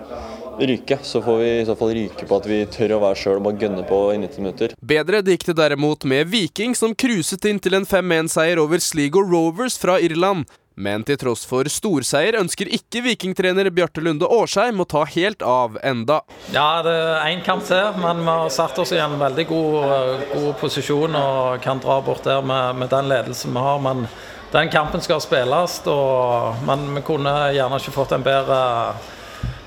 [0.61, 3.39] ryke, så får vi i så fall ryke på at vi tør å være sjøl
[3.39, 4.75] og bare gønne på i 90 minutter.
[4.93, 9.79] Bedre gikk det derimot med Viking, som cruiset inn til en 5-1-seier over Sligo Rovers
[9.81, 10.49] fra Irland.
[10.75, 15.77] Men til tross for storseier ønsker ikke vikingtrener Bjarte Lunde Årsheim å ta helt av
[15.83, 16.21] enda.
[16.53, 20.27] Ja, det er én kamp til, men vi har satt oss i en veldig god,
[20.31, 23.81] god posisjon og kan dra bort der med, med, den ledelsen vi har.
[23.83, 24.05] Men
[24.51, 28.61] den kampen skal spilles, og, men vi kunne gjerne ikke fått en bedre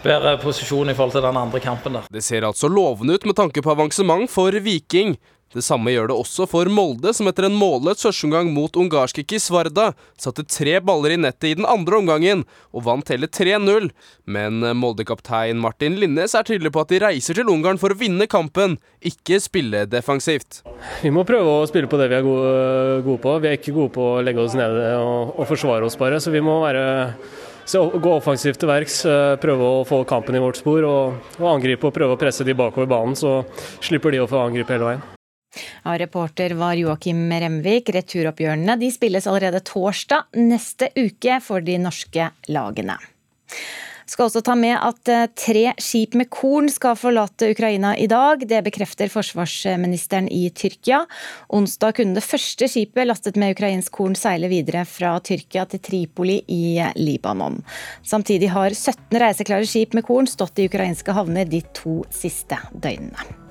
[0.04, 1.96] bedre posisjon i forhold til den andre kampen.
[1.96, 2.08] der.
[2.12, 5.16] Det ser altså lovende ut med tanke på avansement for Viking.
[5.54, 9.92] Det samme gjør det også for Molde, som etter en målløs førsteomgang mot ungarske Kisvarda
[10.20, 12.42] satte tre baller i nettet i den andre omgangen
[12.74, 13.88] og vant hele 3-0.
[14.26, 18.26] Men Molde-kaptein Martin Linnes er tydelig på at de reiser til Ungarn for å vinne
[18.30, 20.62] kampen, ikke spille defensivt.
[21.04, 23.38] Vi må prøve å spille på det vi er gode, på.
[23.38, 26.34] Vi er ikke gode på å legge oss nede og, og forsvare oss bare, så
[26.34, 26.84] vi må være
[27.64, 31.50] så gå offensivt til verks, eh, prøve å få kampen i vårt spor og, og
[31.54, 33.40] angripe og prøve å presse de bakover banen, så
[33.80, 35.04] slipper de å få angripe hele veien.
[35.84, 37.92] Ja, reporter var Joakim Remvik.
[37.94, 42.98] Returoppgjørene de spilles allerede torsdag neste uke for de norske lagene.
[44.04, 48.42] Skal også ta med at eh, tre skip med korn skal forlate Ukraina i dag.
[48.48, 51.04] Det bekrefter forsvarsministeren i Tyrkia.
[51.48, 56.42] Onsdag kunne det første skipet lastet med ukrainsk korn seile videre fra Tyrkia til Tripoli
[56.52, 57.62] i Libanon.
[58.04, 63.43] Samtidig har 17 reiseklare skip med korn stått i ukrainske havner de to siste døgnene.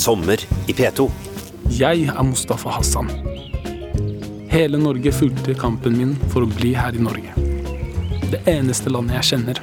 [0.00, 1.10] Sommer i P2.
[1.76, 3.10] Jeg er Mustafa Hassan.
[4.48, 7.34] Hele Norge fulgte kampen min for å bli her i Norge.
[8.32, 9.60] Det eneste landet jeg kjenner.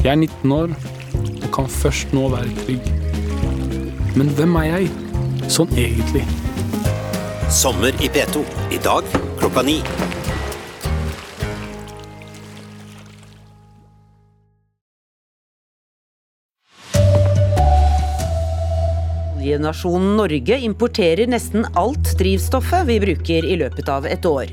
[0.00, 2.88] Jeg er 19 år og kan først nå være trygg.
[4.16, 4.88] Men hvem er jeg,
[5.52, 6.24] sånn egentlig?
[7.52, 8.46] Sommer i P2.
[8.72, 9.04] I dag
[9.42, 9.82] klokka ni.
[19.50, 24.46] Oljenasjonen Norge importerer nesten alt drivstoffet vi bruker i løpet av et år.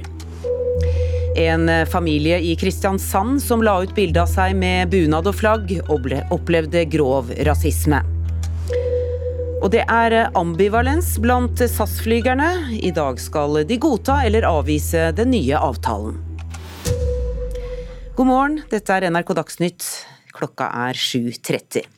[1.38, 5.76] En familie i Kristiansand som la ut bilde av seg med bunad og flagg,
[6.34, 8.00] opplevde grov rasisme.
[9.62, 12.50] Og det er ambivalens blant SAS-flygerne.
[12.82, 16.18] I dag skal de godta eller avvise den nye avtalen.
[18.18, 19.92] God morgen, dette er NRK Dagsnytt.
[20.34, 21.97] Klokka er 7.30.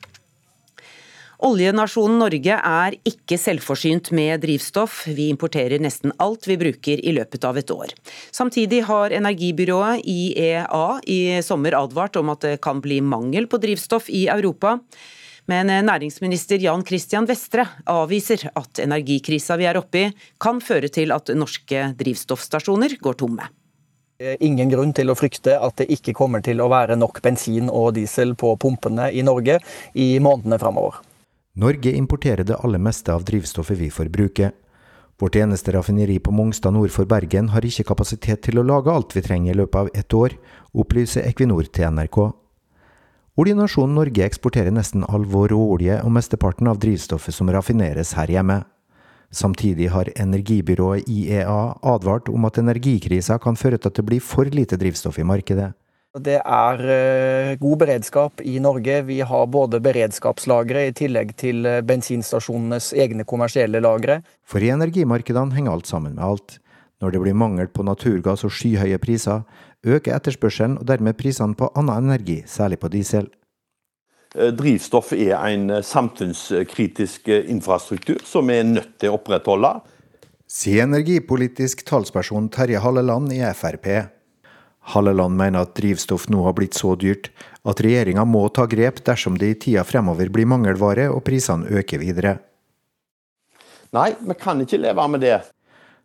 [1.40, 5.06] Oljenasjonen Norge er ikke selvforsynt med drivstoff.
[5.08, 7.94] Vi importerer nesten alt vi bruker i løpet av et år.
[8.28, 14.10] Samtidig har energibyrået IEA i sommer advart om at det kan bli mangel på drivstoff
[14.12, 14.76] i Europa.
[15.48, 21.16] Men næringsminister Jan Christian Vestre avviser at energikrisa vi er oppe i, kan føre til
[21.16, 23.48] at norske drivstoffstasjoner går tomme.
[24.20, 27.94] Ingen grunn til å frykte at det ikke kommer til å være nok bensin og
[27.96, 29.56] diesel på pumpene i Norge
[29.96, 31.00] i månedene framover.
[31.58, 34.52] Norge importerer det aller meste av drivstoffet vi forbruker.
[35.18, 39.16] Vårt eneste raffineri på Mongstad nord for Bergen har ikke kapasitet til å lage alt
[39.16, 40.36] vi trenger i løpet av ett år,
[40.72, 42.20] opplyser Equinor til NRK.
[43.40, 48.62] Oljenasjonen Norge eksporterer nesten all vår råolje og mesteparten av drivstoffet som raffineres her hjemme.
[49.30, 54.46] Samtidig har energibyrået IEA advart om at energikrisa kan føre til at det blir for
[54.46, 55.72] lite drivstoff i markedet.
[56.18, 58.96] Det er eh, god beredskap i Norge.
[59.06, 64.18] Vi har både beredskapslagre i tillegg til eh, bensinstasjonenes egne kommersielle lagre.
[64.42, 66.58] For i energimarkedene henger alt sammen med alt.
[67.00, 69.46] Når det blir mangel på naturgass og skyhøye priser,
[69.86, 73.30] øker etterspørselen og dermed prisene på annen energi, særlig på diesel.
[74.34, 79.76] Eh, drivstoff er en samfunnskritisk infrastruktur som vi er nødt til å opprettholde.
[80.50, 84.10] Sier energipolitisk talsperson Terje Halleland i Frp.
[84.80, 87.30] Halleland mener at drivstoff nå har blitt så dyrt
[87.68, 92.00] at regjeringa må ta grep dersom det i tida fremover blir mangelvare og prisene øker
[92.00, 92.38] videre.
[93.92, 95.38] Nei, vi kan ikke leve med det.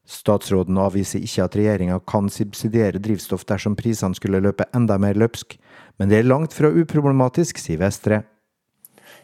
[0.06, 5.58] Statsråden avviser ikke at regjeringa kan subsidiere drivstoff dersom prisene skulle løpe enda mer løpsk,
[5.98, 8.22] men det er langt fra uproblematisk, sier Vestre.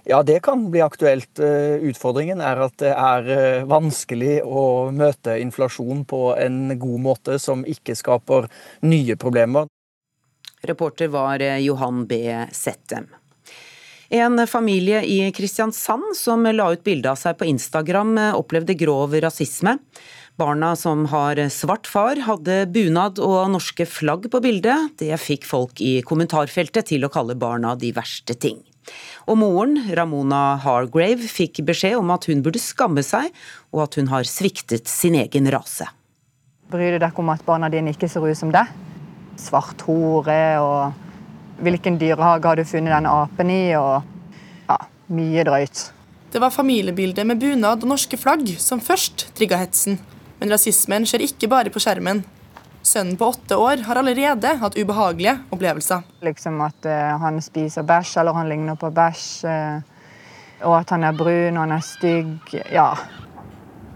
[0.03, 1.39] Ja, det kan bli aktuelt.
[1.39, 7.37] Eh, utfordringen er at det er eh, vanskelig å møte inflasjon på en god måte
[7.39, 8.49] som ikke skaper
[8.81, 9.69] nye problemer.
[10.65, 12.23] Reporter var eh, Johan B.
[12.51, 13.11] Settem.
[14.11, 19.77] En familie i Kristiansand som la ut bilde av seg på Instagram, opplevde grov rasisme.
[20.35, 24.97] Barna som har svart far, hadde bunad og norske flagg på bildet.
[24.99, 28.59] Det fikk folk i kommentarfeltet til å kalle barna de verste ting.
[29.29, 33.29] Og moren, Ramona Hargrave, fikk beskjed om at hun burde skamme seg,
[33.71, 35.87] og at hun har sviktet sin egen rase.
[36.71, 38.69] Bryr du deg om at barna dine ikke ser ut som deg?
[39.39, 43.63] Svart hore og hvilken dyrehage har du funnet den apen i?
[43.77, 44.01] og
[44.69, 44.77] ja,
[45.13, 45.89] mye drøyt.
[46.31, 49.99] Det var familiebildet med bunad og norske flagg som først trigga hetsen.
[50.39, 52.23] Men rasismen skjer ikke bare på skjermen.
[52.81, 56.01] Sønnen på åtte år har allerede hatt ubehagelige opplevelser.
[56.25, 59.27] Liksom At uh, han spiser bæsj, eller han ligner på bæsj.
[59.45, 60.01] Uh,
[60.65, 62.55] og at han er brun og han er stygg.
[62.73, 62.89] Ja.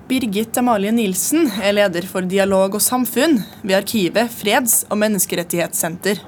[0.06, 6.22] Birgit Amalie Nilsen er leder for dialog og samfunn ved Arkivet freds- og menneskerettighetssenter.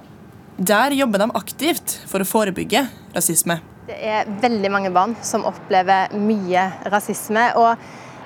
[0.57, 3.59] Der jobber de aktivt for å forebygge rasisme.
[3.87, 7.51] Det er veldig mange barn som opplever mye rasisme.
[7.55, 7.77] og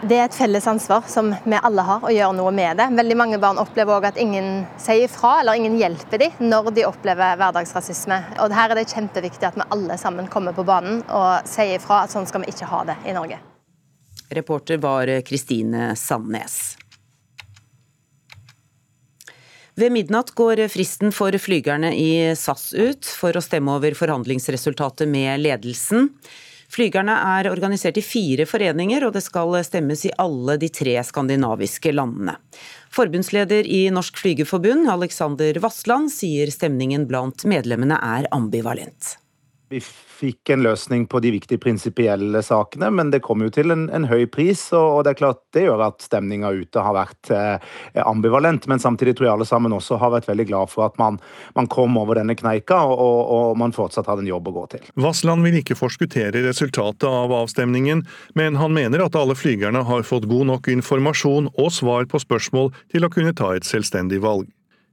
[0.01, 2.87] det er et felles ansvar som vi alle har, å gjøre noe med det.
[2.97, 6.87] Veldig mange barn opplever òg at ingen sier ifra eller ingen hjelper dem når de
[6.89, 8.17] opplever hverdagsrasisme.
[8.41, 12.03] Og Her er det kjempeviktig at vi alle sammen kommer på banen og sier ifra
[12.05, 13.37] at sånn skal vi ikke ha det i Norge.
[14.31, 16.59] Reporter var Kristine Sandnes.
[19.77, 25.43] Ved midnatt går fristen for flygerne i SAS ut for å stemme over forhandlingsresultatet med
[25.45, 26.09] ledelsen.
[26.71, 31.91] Flygerne er organisert i fire foreninger, og det skal stemmes i alle de tre skandinaviske
[31.91, 32.37] landene.
[32.95, 39.17] Forbundsleder i Norsk Flygerforbund, Alexander Vassland, sier stemningen blant medlemmene er ambivalent.
[39.71, 39.83] Vi
[40.21, 44.05] fikk en løsning på de viktige prinsipielle sakene, men det kom jo til en, en
[44.09, 44.67] høy pris.
[44.77, 47.71] Og, det er klart det gjør at stemninga ute har vært eh,
[48.05, 48.67] ambivalent.
[48.71, 51.19] Men samtidig tror jeg alle sammen også har vært veldig glad for at man,
[51.57, 54.87] man kom over denne kneika, og, og, man fortsatt hadde en jobb å gå til.
[55.01, 58.05] Vassland vil ikke forskuttere resultatet av avstemningen,
[58.37, 62.71] men han mener at alle flygerne har fått god nok informasjon og svar på spørsmål
[62.93, 64.49] til å kunne ta et selvstendig valg.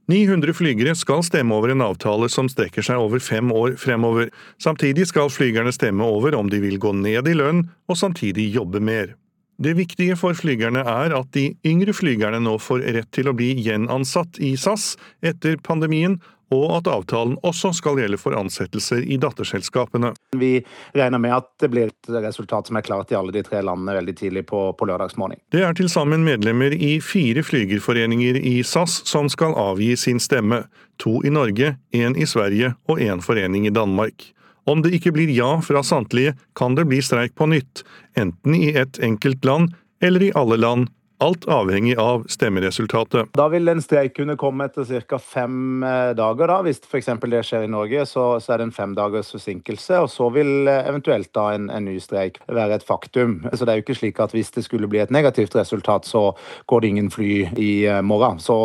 [0.09, 4.31] 900 flygere skal stemme over en avtale som strekker seg over fem år fremover.
[4.57, 8.81] Samtidig skal flygerne stemme over om de vil gå ned i lønn og samtidig jobbe
[8.81, 9.13] mer.
[9.61, 13.51] Det viktige for flygerne er at de yngre flygerne nå får rett til å bli
[13.59, 16.17] gjenansatt i SAS etter pandemien,
[16.53, 20.13] og at avtalen også skal gjelde for ansettelser i datterselskapene.
[20.37, 20.59] Vi
[20.97, 23.97] regner med at det blir et resultat som er klart i alle de tre landene
[23.99, 25.39] veldig tidlig på, på lørdagsmorgen.
[25.53, 30.63] Det er til sammen medlemmer i fire flygerforeninger i SAS som skal avgi sin stemme.
[30.99, 34.33] To i Norge, én i Sverige og én forening i Danmark.
[34.69, 37.85] Om det ikke blir ja fra samtlige, kan det bli streik på nytt,
[38.19, 39.71] enten i ett enkelt land
[40.03, 40.89] eller i alle land
[41.21, 43.33] Alt avhengig av stemmeresultatet.
[43.35, 45.17] Da vil en streik kunne komme etter ca.
[45.19, 46.47] fem eh, dager.
[46.47, 46.61] da.
[46.63, 47.09] Hvis f.eks.
[47.19, 49.97] det skjer i Norge, så, så, er det en femdagers forsinkelse.
[49.99, 53.41] Og så vil eh, eventuelt da en, en, ny streik være et faktum.
[53.51, 56.29] Så det er jo ikke slik at hvis det skulle bli et negativt resultat, så
[56.71, 58.39] går det ingen fly i eh, morgen.
[58.39, 58.55] Så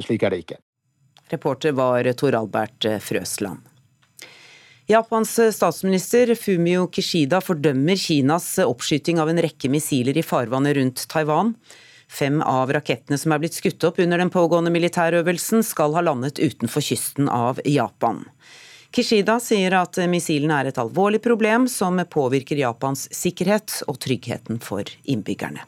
[0.00, 0.56] slik er det ikke.
[1.28, 3.66] Reporter var Tor Albert Frøsland.
[4.88, 11.52] Japans statsminister Fumio Kishida fordømmer Kinas oppskyting av en rekke missiler i farvannet rundt Taiwan.
[12.08, 16.40] Fem av rakettene som er blitt skutt opp under den pågående militærøvelsen, skal ha landet
[16.40, 18.24] utenfor kysten av Japan.
[18.94, 24.88] Kishida sier at missilene er et alvorlig problem som påvirker Japans sikkerhet og tryggheten for
[25.04, 25.66] innbyggerne.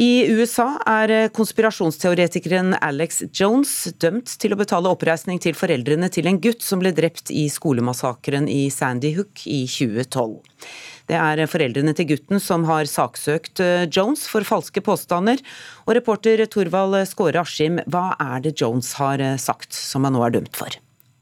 [0.00, 6.38] I USA er konspirasjonsteoretikeren Alex Jones dømt til å betale oppreisning til foreldrene til en
[6.40, 10.38] gutt som ble drept i skolemassakren i Sandy Hook i 2012.
[11.10, 15.40] Det er foreldrene til gutten som har saksøkt eh, Jones for falske påstander.
[15.88, 20.22] Og reporter Torvald Skåre Askim, hva er det Jones har eh, sagt som han nå
[20.22, 20.76] er dømt for?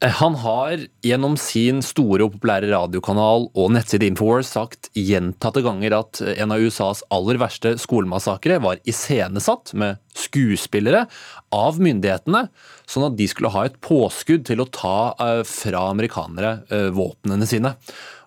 [0.05, 5.97] Eh, han har gjennom sin store og populære radiokanal og nettside Infowars sagt gjentatte ganger
[6.03, 11.07] at en av USAs aller verste skolemassakre var iscenesatt med skuespillere
[11.55, 12.45] av myndighetene,
[12.85, 16.59] sånn at de skulle ha et påskudd til å ta fra amerikanere
[16.93, 17.73] våpnene sine.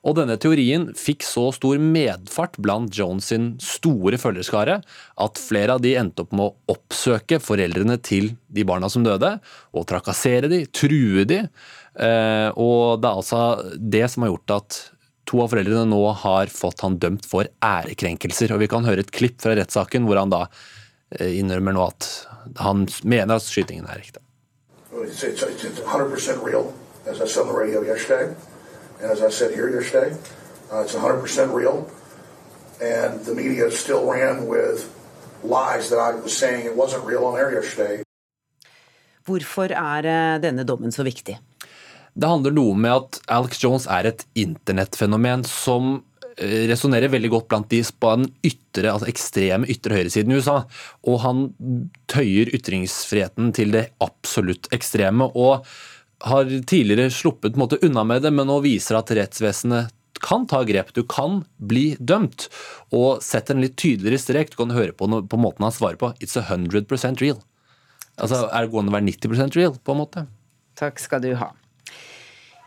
[0.02, 5.84] Og denne teorien fikk så stor medfart blant Jones sin store følgerskare at flere av
[5.84, 9.36] de endte opp med å oppsøke foreldrene til de barna som døde,
[9.70, 11.44] og trakassere de, true de.
[11.94, 13.44] Eh, og det er altså
[13.78, 14.82] det som har gjort at
[15.30, 18.56] to av foreldrene nå har fått han dømt for ærekrenkelser.
[18.56, 20.48] Og vi kan høre et klipp fra rettssaken hvor han da
[21.20, 22.10] eh, innrømmer nå at
[22.58, 24.02] han mener at skytingen er.
[24.02, 26.74] It's, it's, it's 100% real,
[27.06, 28.35] as I said on the radio yesterday.
[29.03, 30.15] And as I said here yesterday,
[30.71, 31.90] uh, it's 100% real.
[32.81, 34.87] And the media still ran with
[35.42, 38.03] lies that I was saying it wasn't real on air yesterday.
[39.27, 41.37] Hvorfor er eh, denne dommen så viktig?
[42.15, 45.94] Det handler noe med at Alex Jones er et internettfenomen som
[46.37, 50.61] eh, resonnerer veldig godt blant de på den ytre, altså ekstreme ytre høyresiden i USA.
[51.07, 51.48] Og han
[52.11, 55.31] tøyer ytringsfriheten til det absolutt ekstreme.
[55.35, 55.67] og
[56.29, 59.92] har tidligere sluppet måte, unna med det, men nå viser at rettsvesenet
[60.23, 60.92] kan ta grep.
[60.94, 62.48] Du kan bli dømt.
[62.94, 64.52] Og setter en litt tydeligere strek.
[64.52, 66.12] Du kan høre på, noe, på måten han svarer på.
[66.23, 67.42] It's a 100% real.
[68.20, 70.27] Altså, Er det gående å være 90% real, på en måte?
[70.79, 71.50] Takk skal du ha.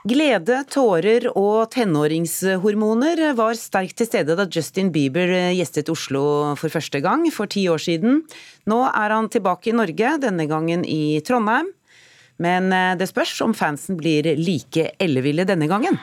[0.06, 6.22] Glede, tårer og tenåringshormoner var sterkt til stede da Justin Bieber gjestet Oslo
[6.60, 8.20] for første gang for ti år siden.
[8.70, 11.72] Nå er han tilbake i Norge, denne gangen i Trondheim.
[12.42, 16.00] Men eh, det spørs om fansen blir like elleville denne gangen.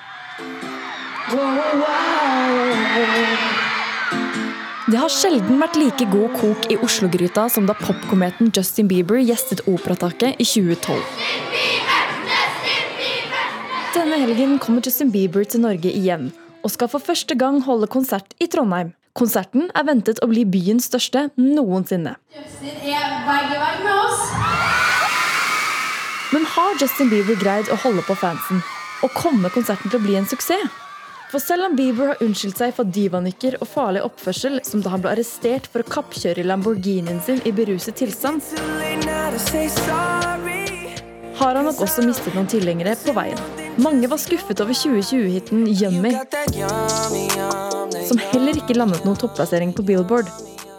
[4.92, 9.62] Det har sjelden vært like god kok i Oslo-gryta som da popkometen Justin Bieber gjestet
[9.70, 11.00] Operataket i 2012.
[13.92, 16.30] Denne helgen kommer Justin Bieber til Norge igjen,
[16.64, 18.92] og skal for første gang holde konsert i Trondheim.
[19.16, 22.16] Konserten er ventet å bli byens største noensinne.
[22.36, 24.71] Justin er begge veier med oss.
[26.32, 28.62] Men har Justin Bieber greid å holde på fansen?
[29.04, 30.64] Og komme konserten til å bli en suksess?
[31.28, 35.02] For selv om Bieber har unnskyldt seg for divanykker og farlig oppførsel, som da han
[35.04, 38.40] ble arrestert for å kappkjøre Lamborghinien sin i beruset tilstand,
[41.42, 43.44] har han nok også mistet noen tilhengere på veien.
[43.84, 46.16] Mange var skuffet over 2020-hiten Yummy,
[48.08, 50.32] som heller ikke landet noen topplassering på Billboard.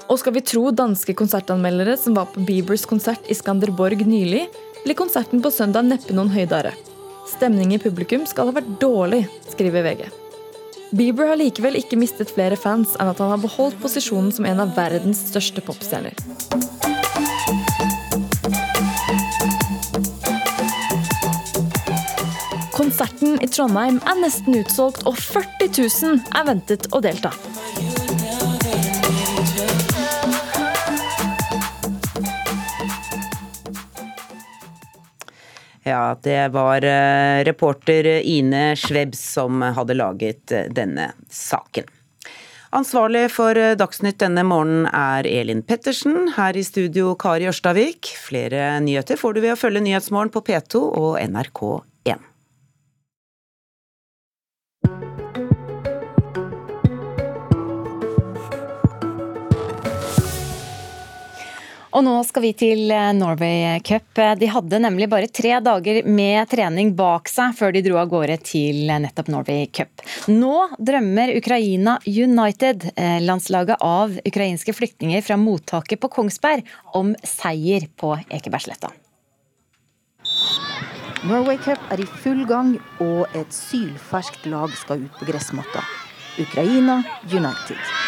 [0.09, 4.47] Og skal vi tro danske konsertanmeldere som var på Biebers konsert i Skanderborg nylig,
[4.83, 6.73] blir konserten på søndag neppe noen høydare.
[7.29, 9.23] Stemning i publikum skal ha vært dårlig,
[9.53, 10.03] skriver VG.
[10.93, 14.61] Bieber har likevel ikke mistet flere fans enn at han har beholdt posisjonen som en
[14.61, 16.13] av verdens største popstjerner.
[22.73, 27.31] Konserten i Trondheim er nesten utsolgt, og 40 000 er ventet å delta.
[35.83, 41.89] Ja, det var eh, reporter Ine Schwebs som hadde laget eh, denne saken.
[42.73, 46.31] Ansvarlig for eh, Dagsnytt denne morgenen er Elin Pettersen.
[46.37, 48.13] Her i studio Kari Ørstavik.
[48.17, 51.92] Flere nyheter får du ved å følge Nyhetsmorgen på P2 og NRK1.
[61.93, 64.17] Og nå skal vi til eh, Norway Cup.
[64.39, 68.39] De hadde nemlig bare tre dager med trening bak seg før de dro av gårde
[68.41, 70.01] til nettopp Norway Cup.
[70.31, 76.65] Nå drømmer Ukraina United, eh, landslaget av ukrainske flyktninger fra mottaket på Kongsberg,
[76.97, 78.89] om seier på Ekebergsletta.
[81.29, 85.85] Norway Cup er i full gang, og et sylferskt lag skal ut på gressmatta.
[86.41, 88.02] Ukraina United.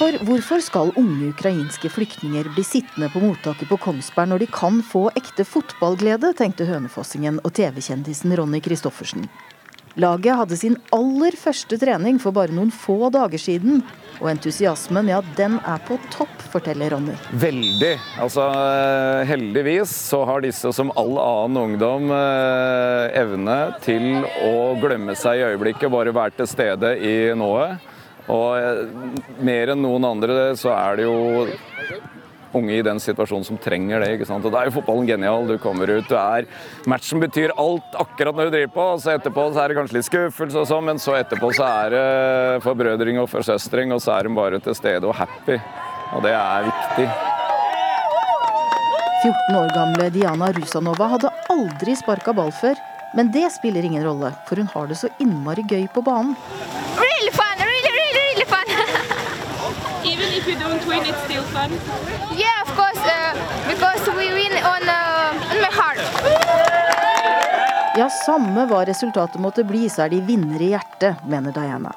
[0.00, 4.78] For hvorfor skal unge ukrainske flyktninger bli sittende på mottaket på Kongsberg når de kan
[4.80, 9.26] få ekte fotballglede, tenkte hønefossingen og TV-kjendisen Ronny Christoffersen.
[10.00, 13.82] Laget hadde sin aller første trening for bare noen få dager siden,
[14.22, 17.18] og entusiasmen, ja, den er på topp, forteller Ronny.
[17.44, 17.92] Veldig.
[18.24, 18.48] Altså,
[19.28, 25.48] heldigvis så har disse, som all annen ungdom, eh, evne til å glemme seg i
[25.50, 27.89] øyeblikket, bare være til stede i nået.
[28.30, 28.86] Og eh,
[29.44, 31.18] mer enn noen andre så er det jo
[32.56, 34.14] unge i den situasjonen som trenger det.
[34.16, 34.44] ikke sant?
[34.46, 35.46] Og Da er jo fotballen genial.
[35.46, 36.48] Du kommer ut, du er
[36.90, 38.86] Matchen betyr alt akkurat når du driver på.
[39.02, 41.94] så Etterpå så er det kanskje litt skuffelse, og sånn, men så etterpå så er
[41.94, 45.60] det forbrødring og forsøstring, og så er de bare til stede og happy.
[46.16, 47.08] Og det er viktig.
[49.20, 52.78] 14 år gamle Diana Rusanova hadde aldri sparka ball før.
[53.14, 56.36] Men det spiller ingen rolle, for hun har det så innmari gøy på banen.
[60.40, 61.70] If you don't win, it's still fun.
[62.36, 63.32] Yeah, of course, uh,
[63.68, 66.00] because we win on, uh, on my heart.
[67.98, 71.92] Ja, samme hva resultatet måtte bli, så er de vinnere i hjertet, mener Diana.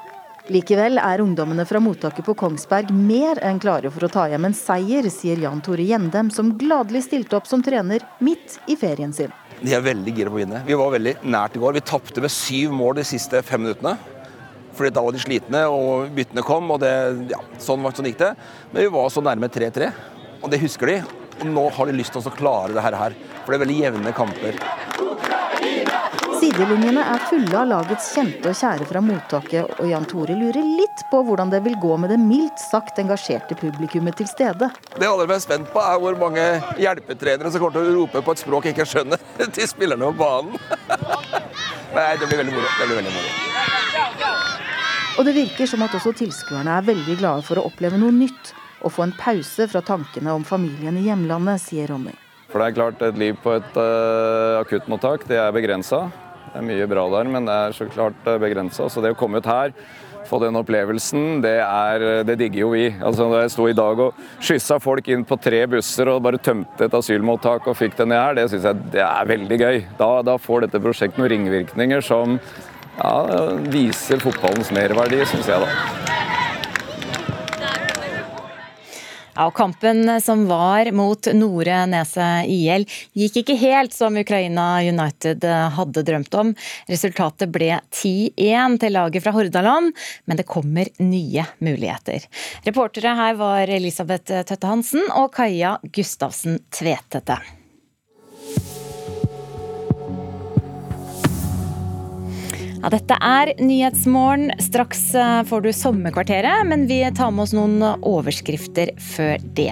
[0.52, 4.58] Likevel er ungdommene fra mottaket på Kongsberg mer enn klare for å ta hjem en
[4.58, 9.32] seier, sier Jan Tore Gjendem, som gladelig stilte opp som trener midt i ferien sin.
[9.62, 10.66] De er veldig gira på å vinne.
[10.68, 11.78] Vi var veldig nært i går.
[11.78, 13.96] Vi tapte med syv mål de siste fem minuttene.
[14.74, 16.94] Fordi Da var de slitne, og byttene kom, og det,
[17.32, 18.32] ja, sånn, sånn gikk det.
[18.72, 19.92] Men vi var så nærme 3-3,
[20.42, 20.98] og det husker de.
[21.42, 24.16] Og nå har de lyst til å klare det her, for det er veldig jevne
[24.18, 24.60] kamper.
[26.44, 31.04] Sidelinjene er fulle av lagets kjente og kjære fra mottaket, og Jan Tore lurer litt
[31.12, 34.68] på hvordan det vil gå med det mildt sagt engasjerte publikummet til stede.
[34.92, 36.44] Det jeg er mest spent på, er hvor mange
[36.84, 39.24] hjelpetrenere som kommer til å rope på et språk jeg ikke skjønner,
[39.56, 40.60] til spillerne på banen.
[41.96, 42.76] Nei, det blir veldig moro.
[42.76, 43.83] Det blir veldig moro.
[45.14, 48.54] Og det virker som at også tilskuerne er veldig glade for å oppleve noe nytt
[48.84, 52.16] og få en pause fra tankene om familien i hjemlandet, sier Ronny.
[52.50, 56.08] For det er klart, et liv på et uh, akuttmottak, det er begrensa.
[56.50, 58.90] Det er mye bra der, men det er så klart uh, begrensa.
[58.90, 59.76] Så det å komme ut her,
[60.26, 62.90] få den opplevelsen, det, er, det digger jo vi.
[62.98, 66.42] Altså, da jeg sto i dag og skyssa folk inn på tre busser og bare
[66.42, 69.82] tømte et asylmottak og fikk det ned her, det syns jeg det er veldig gøy.
[70.02, 72.40] Da, da får dette prosjektet noen ringvirkninger som
[72.98, 73.14] ja,
[73.74, 76.12] viser fotballens merverdi, syns jeg da.
[79.34, 82.86] Ja, og Kampen som var mot Nore Nese IL
[83.18, 86.52] gikk ikke helt som Ukraina United hadde drømt om.
[86.90, 89.90] Resultatet ble 10-1 til laget fra Hordaland,
[90.30, 92.30] men det kommer nye muligheter.
[92.68, 97.42] Reportere her var Elisabeth Tøtte Hansen og Kaja Gustavsen Tvetete.
[102.84, 104.50] Ja, dette er Nyhetsmorgen.
[104.60, 109.72] Straks eh, får du Sommerkvarteret, men vi tar med oss noen overskrifter før det.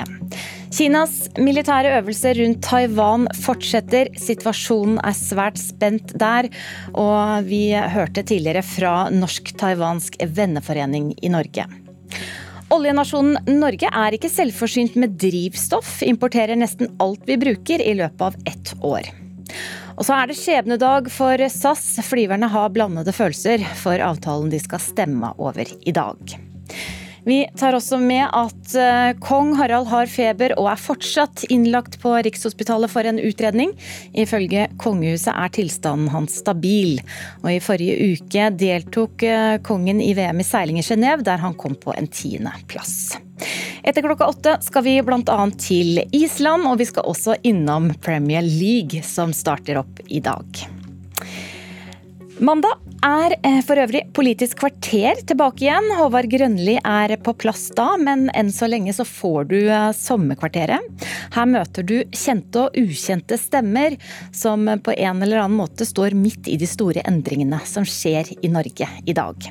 [0.72, 4.14] Kinas militære øvelser rundt Taiwan fortsetter.
[4.16, 6.48] Situasjonen er svært spent der.
[6.96, 11.68] Og vi hørte tidligere fra Norsk-taiwansk venneforening i Norge.
[12.72, 18.40] Oljenasjonen Norge er ikke selvforsynt med drivstoff, importerer nesten alt vi bruker i løpet av
[18.48, 19.12] ett år.
[19.98, 21.84] Og så er det skjebnedag for SAS.
[22.08, 26.51] Flyverne har blandede følelser for avtalen de skal stemme over i dag.
[27.24, 32.16] Vi tar også med at eh, kong Harald har feber og er fortsatt innlagt på
[32.26, 33.76] Rikshospitalet for en utredning.
[34.18, 36.98] Ifølge kongehuset er tilstanden hans stabil.
[37.44, 41.58] Og I forrige uke deltok eh, kongen i VM i seiling i Genéve, der han
[41.62, 43.20] kom på en tiendeplass.
[43.86, 45.40] Etter klokka åtte skal vi bl.a.
[45.62, 50.66] til Island, og vi skal også innom Premier League, som starter opp i dag.
[52.42, 55.90] Mandag er eh, for øvrig Politisk kvarter tilbake igjen.
[55.98, 61.06] Håvard Grønli er på plass da, men enn så lenge så får du eh, Sommerkvarteret.
[61.36, 63.98] Her møter du kjente og ukjente stemmer
[64.36, 68.52] som på en eller annen måte står midt i de store endringene som skjer i
[68.52, 69.50] Norge i dag.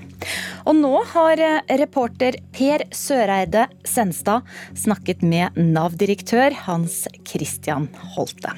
[0.67, 4.47] Og nå har eh, reporter Per Søreide Senstad
[4.79, 8.55] snakket med Nav-direktør Hans Christian Holte.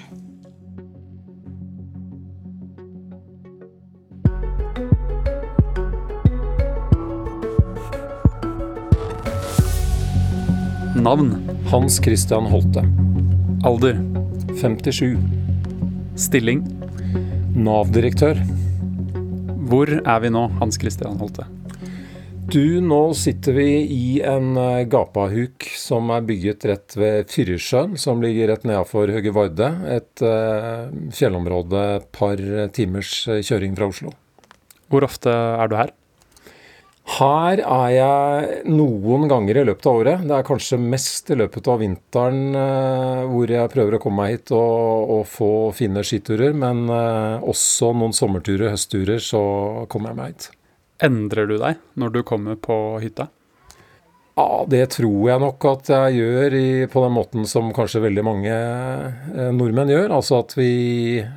[10.97, 12.83] Navn Hans Christian Holte.
[13.65, 13.97] Alder
[14.61, 15.17] 57.
[16.21, 16.61] Stilling
[17.57, 18.37] Nav-direktør.
[19.71, 21.47] Hvor er vi nå, Hans Christian Holte?
[22.53, 28.21] Du, nå sitter vi i en eh, gapahuk som er bygget rett ved Fyresjøen, som
[28.21, 29.73] ligger rett nedafor Høge Varde.
[29.97, 32.45] Et uh, fjellområde par
[32.77, 34.13] timers eh, kjøring fra Oslo.
[34.93, 35.97] Hvor ofte er du her?
[37.03, 40.23] Her er jeg noen ganger i løpet av året.
[40.23, 44.37] Det er kanskje mest i løpet av vinteren eh, hvor jeg prøver å komme meg
[44.37, 46.55] hit og, og få fine skiturer.
[46.55, 49.43] Men eh, også noen sommerturer, høstturer, så
[49.91, 50.51] kommer jeg meg hit.
[51.03, 53.27] Endrer du deg når du kommer på hytta?
[54.39, 58.25] Ja, det tror jeg nok at jeg gjør i, på den måten som kanskje veldig
[58.25, 60.15] mange eh, nordmenn gjør.
[60.21, 60.71] Altså at vi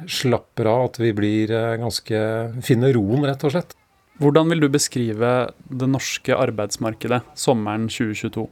[0.06, 2.22] slapper av, at vi blir ganske
[2.64, 3.76] Finner roen, rett og slett.
[4.22, 5.32] Hvordan vil du beskrive
[5.68, 8.46] det norske arbeidsmarkedet sommeren 2022?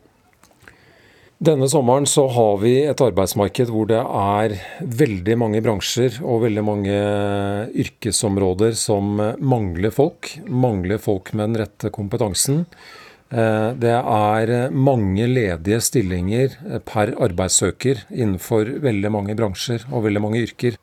[1.43, 4.53] Denne sommeren så har vi et arbeidsmarked hvor det er
[4.83, 6.99] veldig mange bransjer og veldig mange
[7.83, 10.29] yrkesområder som mangler folk.
[10.47, 12.63] Mangler folk med den rette kompetansen.
[13.33, 20.43] Eh, det er mange ledige stillinger per arbeidssøker innenfor veldig mange bransjer og veldig mange
[20.45, 20.79] yrker.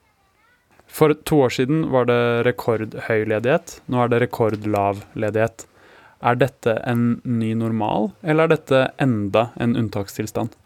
[0.90, 5.66] For to år siden var det rekordhøy ledighet, nå er det rekordlav ledighet.
[6.20, 10.56] Er dette en ny normal, eller er dette enda en unntakstilstand?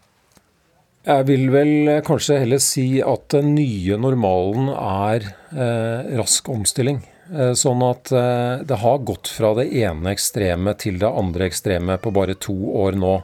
[1.05, 7.03] Jeg vil vel kanskje heller si at den nye normalen er eh, rask omstilling.
[7.33, 11.97] Eh, sånn at eh, det har gått fra det ene ekstreme til det andre ekstreme
[12.01, 12.55] på bare to
[12.85, 13.15] år nå.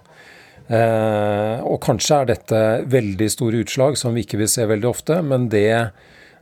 [0.72, 5.20] Eh, og kanskje er dette veldig store utslag som vi ikke vil se veldig ofte,
[5.26, 5.91] men det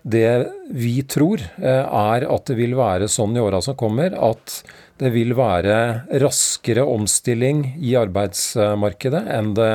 [0.03, 4.61] det vi tror, eh, er at det vil være sånn i åra som kommer at
[4.99, 5.75] det vil være
[6.21, 9.73] raskere omstilling i arbeidsmarkedet enn det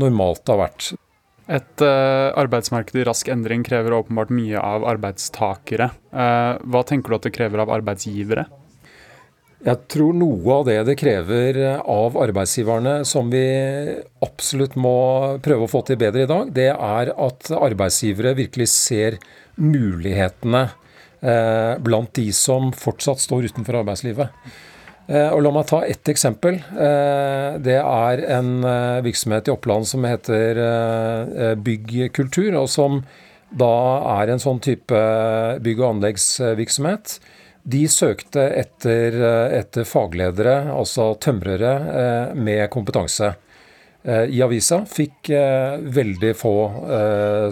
[0.00, 0.92] normalt har vært.
[1.48, 5.88] Et uh, arbeidsmarked i rask endring krever åpenbart mye av arbeidstakere.
[6.12, 8.44] Uh, hva tenker du at det krever av arbeidsgivere?
[9.64, 13.42] Jeg tror noe av det det krever av arbeidsgiverne, som vi
[14.22, 14.94] absolutt må
[15.42, 19.18] prøve å få til bedre i dag, det er at arbeidsgivere virkelig ser
[19.58, 20.68] mulighetene
[21.20, 24.34] eh, blant de som fortsatt står utenfor arbeidslivet.
[25.08, 26.60] Eh, og La meg ta ett eksempel.
[26.60, 28.52] Eh, det er en
[29.06, 30.62] virksomhet i Oppland som heter
[31.64, 33.02] Byggkultur, og som
[33.48, 33.74] da
[34.20, 35.02] er en sånn type
[35.64, 37.18] bygg- og anleggsvirksomhet.
[37.68, 39.16] De søkte etter,
[39.52, 43.34] etter fagledere, altså tømrere med kompetanse.
[44.08, 45.28] I avisa fikk
[45.98, 46.54] veldig få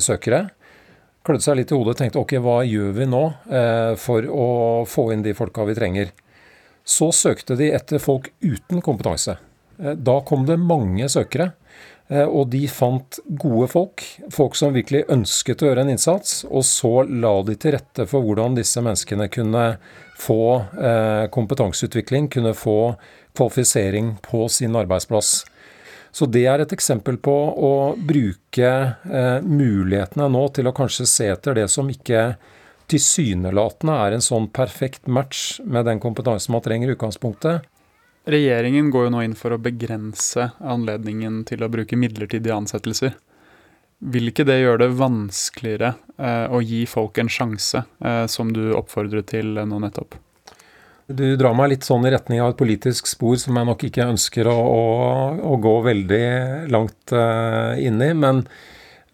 [0.00, 0.46] søkere
[1.26, 3.24] klødde seg litt i hodet og tenkte ok, hva gjør vi nå
[4.00, 4.46] for å
[4.86, 6.14] få inn de folka vi trenger.
[6.86, 9.34] Så søkte de etter folk uten kompetanse.
[9.82, 11.50] Eh, da kom det mange søkere,
[12.08, 14.04] eh, og de fant gode folk.
[14.30, 16.44] Folk som virkelig ønsket å gjøre en innsats.
[16.46, 19.66] Og så la de til rette for hvordan disse menneskene kunne
[20.16, 20.40] få
[20.78, 22.94] eh, kompetanseutvikling, kunne få
[23.36, 25.42] kvalifisering på sin arbeidsplass.
[26.16, 28.70] Så det er et eksempel på å bruke
[29.44, 32.22] mulighetene nå til å kanskje se etter det som ikke
[32.88, 37.66] tilsynelatende er en sånn perfekt match med den kompetansen man trenger i utgangspunktet.
[38.26, 43.14] Regjeringen går jo nå inn for å begrense anledningen til å bruke midlertidige ansettelser.
[44.02, 48.74] Vil ikke det gjøre det vanskeligere eh, å gi folk en sjanse, eh, som du
[48.76, 50.18] oppfordret til nå nettopp?
[51.06, 54.08] Du drar meg litt sånn i retning av et politisk spor som jeg nok ikke
[54.10, 54.86] ønsker å, å,
[55.54, 56.24] å gå veldig
[56.74, 58.10] langt uh, inn i.
[58.10, 58.42] Men,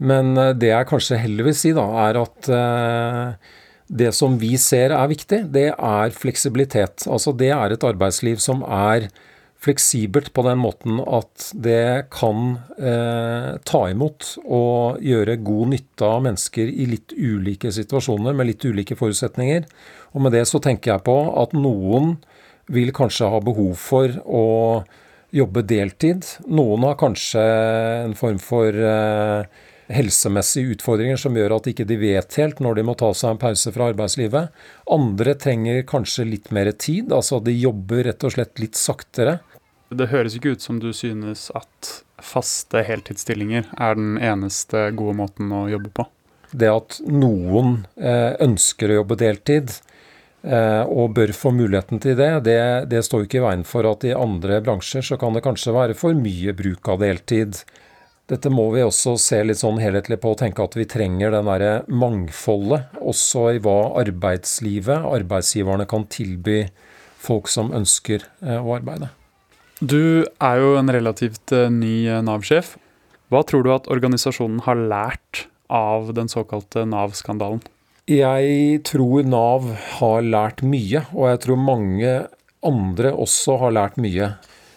[0.01, 3.59] men, eh, det jeg kanskje heller vil si, da, er at uh,
[3.93, 7.05] det som vi ser er viktig, det er fleksibilitet.
[7.12, 9.11] Altså det er et arbeidsliv som er
[9.62, 16.24] fleksibelt på den måten at det kan eh, ta imot og gjøre god nytte av
[16.24, 19.68] mennesker i litt ulike situasjoner med litt ulike forutsetninger.
[20.13, 22.17] Og med det så tenker jeg på at noen
[22.73, 24.47] vil kanskje ha behov for å
[25.33, 26.27] jobbe deltid.
[26.53, 27.43] Noen har kanskje
[28.05, 32.87] en form for eh, helsemessige utfordringer som gjør at ikke de vet helt når de
[32.87, 34.53] må ta seg en pause fra arbeidslivet.
[34.93, 39.41] Andre trenger kanskje litt mer tid, altså de jobber rett og slett litt saktere.
[39.93, 41.93] Det høres ikke ut som du synes at
[42.23, 46.07] faste heltidsstillinger er den eneste gode måten å jobbe på?
[46.53, 49.73] Det at noen eh, ønsker å jobbe deltid,
[50.43, 52.57] og bør få muligheten til det, det,
[52.90, 55.74] det står jo ikke i veien for at i andre bransjer så kan det kanskje
[55.76, 57.61] være for mye bruk av deltid.
[58.30, 61.49] Dette må vi også se litt sånn helhetlig på og tenke at vi trenger den
[61.51, 66.62] derre mangfoldet også i hva arbeidslivet, arbeidsgiverne, kan tilby
[67.22, 69.11] folk som ønsker eh, å arbeide.
[69.82, 72.76] Du er jo en relativt eh, ny eh, Nav-sjef.
[73.32, 77.61] Hva tror du at organisasjonen har lært av den såkalte Nav-skandalen?
[78.11, 79.68] Jeg tror Nav
[80.00, 82.14] har lært mye, og jeg tror mange
[82.66, 84.32] andre også har lært mye.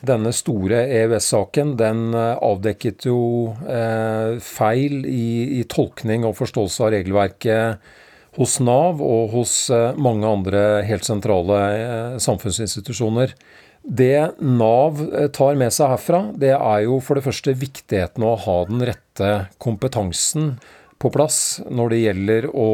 [0.06, 6.94] Denne store EØS-saken den eh, avdekket jo eh, feil i, i, tolkning og forståelse av
[6.94, 7.90] regelverket
[8.38, 13.34] hos Nav og hos eh, mange andre helt sentrale eh, samfunnsinstitusjoner.
[13.82, 18.36] Det Nav eh, tar med seg herfra, det er jo for det første viktigheten å
[18.46, 20.60] ha den rette kompetansen
[21.02, 22.70] på plass når det gjelder å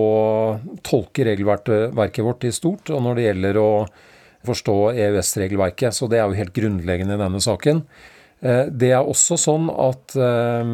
[0.85, 3.71] tolke regelverket vårt i stort, og når det gjelder å
[4.47, 5.95] forstå EØS-regelverket.
[5.95, 7.83] Så det er jo helt grunnleggende i denne saken.
[8.41, 10.71] Eh, det er også sånn at eh,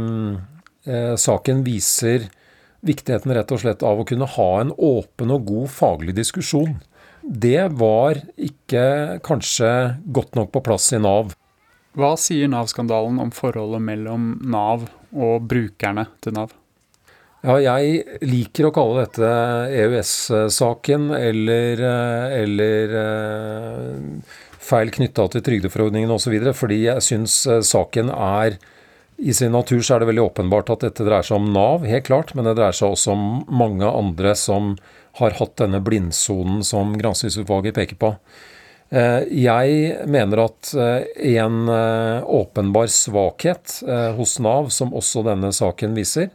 [0.87, 2.29] eh, saken viser
[2.87, 6.77] viktigheten rett og slett av å kunne ha en åpen og god faglig diskusjon.
[7.27, 9.71] Det var ikke kanskje
[10.15, 11.33] godt nok på plass i Nav.
[11.97, 16.53] Hva sier Nav-skandalen om forholdet mellom Nav og brukerne til Nav?
[17.45, 19.27] Ja, jeg liker å kalle dette
[19.69, 26.33] EØS-saken eller, eh, eller eh, feil knytta til trygdeforordningen osv.
[26.57, 28.57] Fordi jeg syns eh, saken er
[29.17, 32.09] I sin natur så er det veldig åpenbart at dette dreier seg om Nav, helt
[32.09, 32.33] klart.
[32.33, 33.23] Men det dreier seg også om
[33.53, 34.75] mange andre som
[35.21, 38.11] har hatt denne blindsonen som granskingsutvalget peker på.
[38.93, 41.57] Jeg mener at en
[42.37, 43.79] åpenbar svakhet
[44.15, 46.29] hos Nav, som også denne saken viser,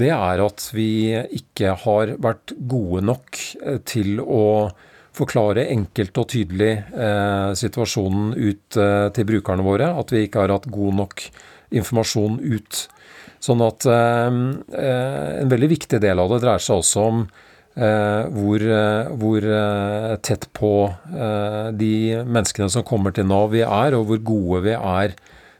[0.00, 4.70] det er at vi ikke har vært gode nok eh, til å
[5.14, 9.92] forklare enkelt og tydelig eh, situasjonen ut eh, til brukerne våre.
[9.94, 11.26] At vi ikke har hatt god nok
[11.74, 12.84] informasjon ut.
[13.42, 17.18] Sånn at en veldig viktig del av det dreier seg også om
[17.74, 18.62] hvor,
[19.20, 19.46] hvor
[20.24, 20.70] tett på
[21.76, 21.90] de
[22.24, 25.16] menneskene som kommer til Nav vi er, og hvor gode vi er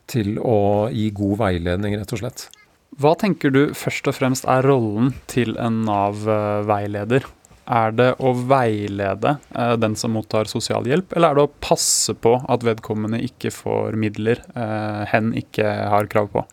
[0.08, 2.46] til å gi god veiledning, rett og slett.
[2.94, 7.26] Hva tenker du først og fremst er rollen til en Nav-veileder?
[7.64, 12.36] Er det å veilede eh, den som mottar sosialhjelp, eller er det å passe på
[12.44, 16.44] at vedkommende ikke får midler eh, hen ikke har krav på?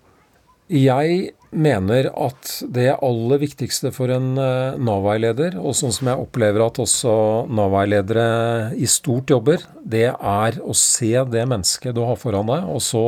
[0.71, 6.63] Jeg mener at det aller viktigste for en eh, Nav-veileder, og sånn som jeg opplever
[6.63, 7.13] at også
[7.51, 12.81] Nav-veiledere i stort jobber, det er å se det mennesket du har foran deg, og
[12.87, 13.05] så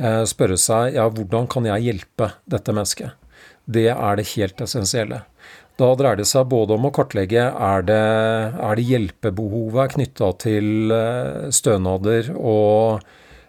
[0.00, 3.12] spørre seg ja, hvordan kan jeg hjelpe dette mennesket.
[3.68, 5.20] Det er det helt essensielle.
[5.80, 7.96] Da dreier det seg både om å kartlegge er det,
[8.60, 13.00] er det hjelpebehovet knytta til eh, stønader og,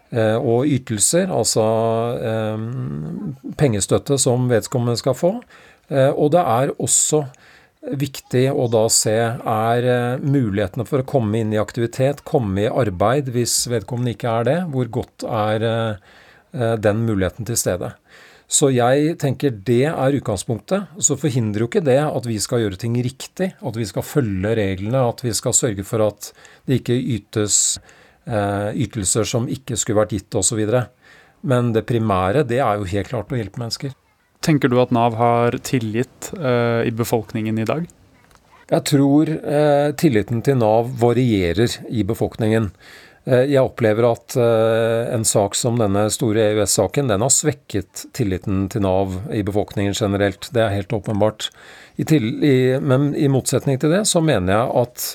[0.08, 1.66] eh, og ytelser, altså
[2.30, 2.64] eh,
[3.60, 5.36] pengestøtte som vedkommende skal få.
[5.92, 7.18] Og det er også
[8.00, 9.86] viktig å da se er
[10.24, 14.56] mulighetene for å komme inn i aktivitet, komme i arbeid hvis vedkommende ikke er det,
[14.72, 15.66] hvor godt er
[16.54, 17.88] den muligheten til stede.
[18.46, 20.92] Så jeg tenker det er utgangspunktet.
[21.02, 24.54] Så forhindrer jo ikke det at vi skal gjøre ting riktig, at vi skal følge
[24.58, 26.30] reglene, at vi skal sørge for at
[26.68, 27.78] det ikke ytes
[28.28, 30.62] eh, ytelser som ikke skulle vært gitt osv.
[31.44, 33.96] Men det primære det er jo helt klart å hjelpe mennesker.
[34.44, 37.86] Tenker du at Nav har tillit eh, i befolkningen i dag?
[38.64, 42.70] Jeg tror eh, tilliten til Nav varierer i befolkningen.
[43.24, 48.66] Eh, jeg opplever at eh, en sak som denne store EØS-saken, den har svekket tilliten
[48.72, 50.50] til Nav i befolkningen generelt.
[50.52, 51.48] Det er helt åpenbart.
[51.96, 55.06] I til, i, men i motsetning til det så mener jeg at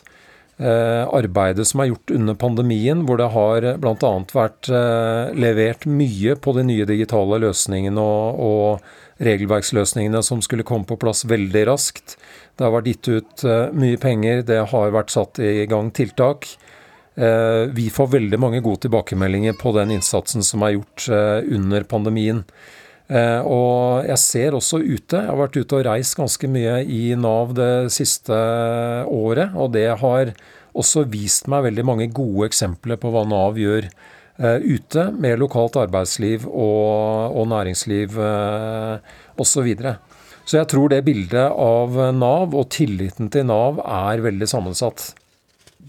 [0.57, 4.13] eh, arbeidet som er gjort under pandemien, hvor det har bl.a.
[4.33, 4.71] vært
[5.37, 11.27] levert mye på de nye digitale løsningene og, og regelverksløsningene som skulle komme på plass
[11.29, 12.17] veldig raskt.
[12.57, 13.45] Det har vært gitt ut
[13.75, 16.47] mye penger, det har vært satt i gang tiltak.
[17.19, 21.83] Eh, vi får veldig mange gode tilbakemeldinger på den innsatsen som er gjort eh, under
[21.89, 22.45] pandemien.
[23.09, 27.01] Eh, og jeg ser også ute, jeg har vært ute og reist ganske mye i
[27.19, 28.37] Nav det siste
[29.03, 30.31] året, og det har
[30.79, 33.89] også vist meg veldig mange gode eksempler på hva Nav gjør
[34.39, 38.13] ute med lokalt arbeidsliv og, og næringsliv
[39.35, 39.65] osv.
[40.45, 45.09] Så, jeg tror det bildet av Nav og tilliten til Nav er veldig sammensatt.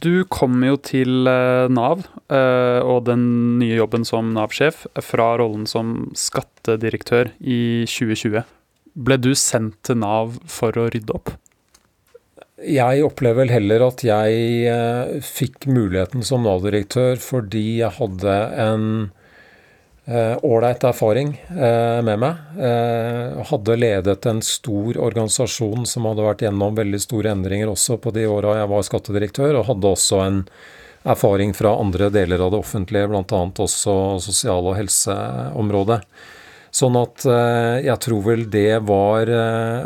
[0.01, 3.25] Du kom jo til eh, Nav eh, og den
[3.61, 8.47] nye jobben som Nav-sjef fra rollen som skattedirektør i 2020.
[8.97, 11.35] Ble du sendt til Nav for å rydde opp?
[12.61, 14.41] Jeg opplever vel heller at jeg
[14.73, 19.20] eh, fikk muligheten som Nav-direktør fordi jeg hadde en Eh,
[20.43, 22.41] ålreit erfaring eh, med meg.
[22.59, 28.13] Eh, hadde ledet en stor organisasjon som hadde vært gjennom veldig store endringer også på
[28.17, 30.43] de åra jeg var skattedirektør, og hadde også en
[31.11, 33.45] erfaring fra andre deler av det offentlige, bl.a.
[33.67, 36.03] også sosial- og helseområdet.
[36.71, 37.25] Sånn at
[37.83, 39.27] jeg tror vel det var,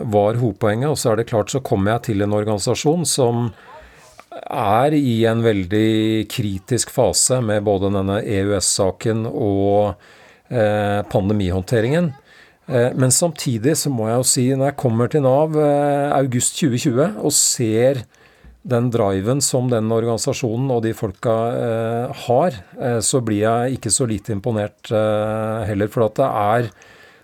[0.05, 0.91] var hovedpoenget.
[0.91, 3.47] Og så er det klart så kommer jeg til en organisasjon som
[4.43, 9.95] er i en veldig kritisk fase med både denne EØS-saken og
[10.51, 12.11] eh, pandemihåndteringen.
[12.66, 16.59] Eh, men samtidig så må jeg jo si, når jeg kommer til Nav eh, august
[16.61, 18.05] 2020 og ser
[18.64, 21.35] den driven som den organisasjonen og de folka
[22.24, 22.55] har,
[23.05, 24.89] så blir jeg ikke så lite imponert
[25.68, 25.91] heller.
[25.93, 26.70] For at det er,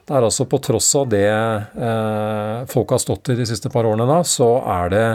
[0.05, 1.25] det er altså på tross av det
[2.69, 5.07] folk har stått i de siste par årene, da, så er det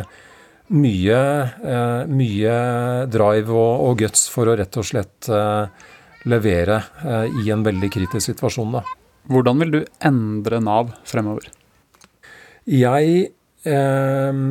[0.74, 1.20] mye,
[1.62, 2.56] eh, mye
[3.12, 5.90] drive og, og, guts for å rett og slett eh,
[6.26, 8.80] levere eh, i en veldig kritisk situasjon.
[8.80, 8.86] Da.
[9.30, 11.52] Hvordan vil du endre Nav fremover?
[12.66, 13.30] Jeg
[13.70, 14.42] eh,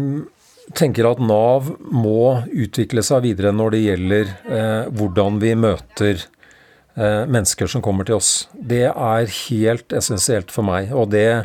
[0.79, 7.23] tenker at Nav må utvikle seg videre når det gjelder eh, hvordan vi møter eh,
[7.27, 8.47] mennesker som kommer til oss.
[8.55, 10.95] Det er helt essensielt for meg.
[10.95, 11.45] Og det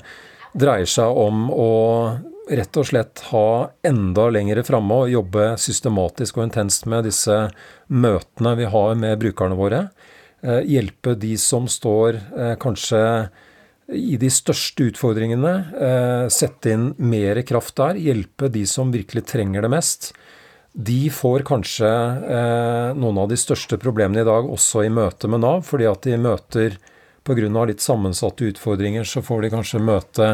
[0.58, 1.72] dreier seg om å
[2.50, 7.36] rett og slett ha enda lengre framme og jobbe systematisk og intenst med disse
[7.88, 9.84] møtene vi har med brukerne våre.
[10.42, 13.02] Eh, hjelpe de som står eh, kanskje
[13.90, 15.54] i de største utfordringene.
[15.76, 18.00] Eh, sette inn mer kraft der.
[18.00, 20.14] Hjelpe de som virkelig trenger det mest.
[20.74, 21.90] De får kanskje
[22.96, 26.20] noen av de største problemene i dag også i møte med Nav, fordi at de
[26.22, 26.78] møter
[27.26, 27.66] pga.
[27.66, 30.28] litt sammensatte utfordringer, så får de kanskje møte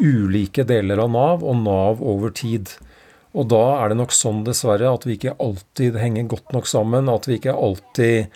[0.00, 2.72] ulike deler av Nav og Nav over tid.
[3.36, 7.10] Og da er det nok sånn, dessverre, at vi ikke alltid henger godt nok sammen.
[7.12, 8.32] At vi ikke alltid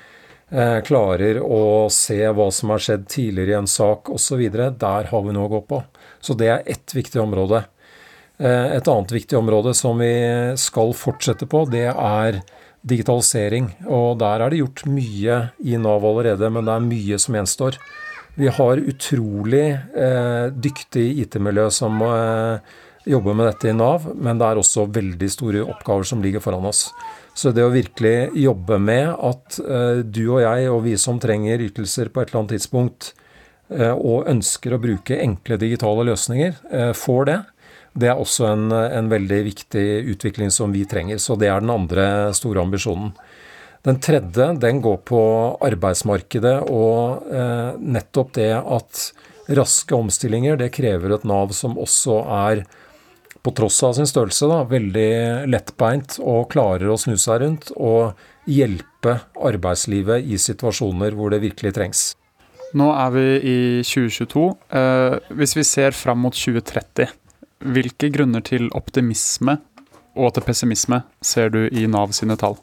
[0.52, 4.42] eh, klarer å se hva som har skjedd tidligere i en sak osv.
[4.50, 5.82] Der har vi noe å gå på.
[6.20, 7.64] Så det er ett viktig område.
[8.40, 10.12] Eh, et annet viktig område som vi
[10.60, 12.42] skal fortsette på, det er
[12.80, 13.72] digitalisering.
[13.88, 17.80] Og der er det gjort mye i Nav allerede, men det er mye som gjenstår.
[18.40, 19.66] Vi har utrolig
[19.96, 25.28] eh, dyktig IT-miljø som eh, jobber med dette i Nav, men det er også veldig
[25.28, 26.86] store oppgaver som ligger foran oss.
[27.36, 31.66] Så det å virkelig jobbe med at eh, du og jeg og vi som trenger
[31.66, 33.14] ytelser på et eller annet tidspunkt,
[33.70, 36.56] og ønsker å bruke enkle digitale løsninger,
[36.98, 37.36] får det.
[38.02, 41.20] Det er også en, en, veldig viktig utvikling som vi trenger.
[41.22, 43.12] Så det er den andre store ambisjonen.
[43.86, 45.20] Den tredje den går på
[45.64, 49.06] arbeidsmarkedet og eh, nettopp det at
[49.56, 52.66] raske omstillinger det krever et Nav som også er
[53.40, 58.20] på tross av sin størrelse, da, veldig lettbeint og klarer å snu seg rundt og
[58.50, 59.16] hjelpe
[59.48, 62.02] arbeidslivet i situasjoner hvor det virkelig trengs.
[62.76, 64.44] Nå er vi i 2022.
[64.76, 67.08] Eh, hvis vi ser fram mot 2030,
[67.72, 69.56] hvilke grunner til optimisme
[70.20, 72.60] og til pessimisme ser du i Nav sine tall?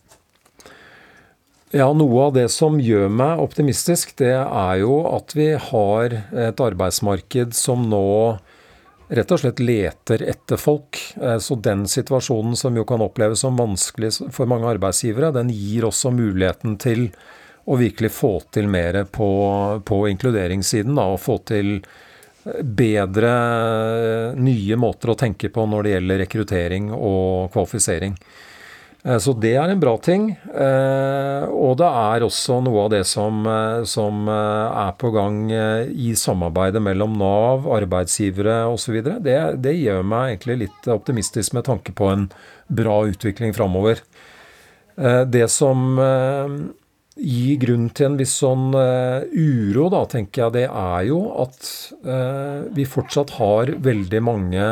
[1.75, 6.61] Ja, Noe av det som gjør meg optimistisk, det er jo at vi har et
[6.63, 8.37] arbeidsmarked som nå
[9.11, 10.95] rett og slett leter etter folk.
[11.19, 15.89] Eh, så den situasjonen som jo kan oppleves som vanskelig for mange arbeidsgivere, den gir
[15.89, 17.09] også muligheten til
[17.67, 19.29] å virkelig få til mer på,
[19.83, 20.95] på inkluderingssiden.
[20.95, 26.23] Da, og få til eh, bedre eh, nye måter å tenke på når det gjelder
[26.23, 28.15] rekruttering og kvalifisering.
[29.07, 30.29] Eh, så det er en bra ting.
[30.35, 36.13] Eh, og det er også noe av det som, eh, som er på gang i
[36.17, 38.99] samarbeidet mellom Nav, arbeidsgivere osv.
[39.23, 42.27] Det, det gjør meg egentlig litt optimistisk med tanke på en
[42.67, 44.01] bra utvikling framover.
[44.97, 51.19] Det som gir grunn til en viss sånn uro, da, tenker jeg, det er jo
[51.43, 51.69] at
[52.73, 54.65] vi fortsatt har veldig mange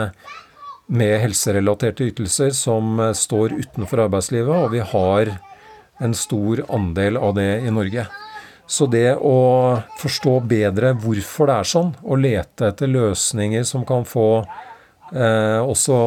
[0.87, 5.33] med helserelaterte ytelser som eh, står utenfor arbeidslivet, og vi har
[6.03, 8.05] en stor andel av det i Norge.
[8.67, 9.37] Så det å
[9.99, 15.97] forstå bedre hvorfor det er sånn, og lete etter løsninger som kan få eh, også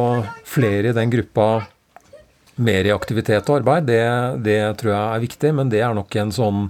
[0.47, 1.49] flere i den gruppa
[2.59, 4.03] mer i aktivitet og arbeid, det,
[4.43, 5.53] det, tror jeg er viktig.
[5.55, 6.65] Men det er nok en sånn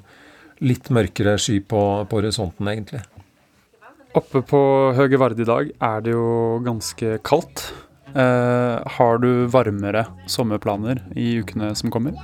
[0.61, 3.01] litt mørkere sky på, på horisonten, egentlig.
[4.17, 4.59] Oppe på
[4.97, 7.69] Høge Vard i dag er det jo ganske kaldt.
[8.15, 12.17] Uh, har du varmere sommerplaner i ukene som kommer?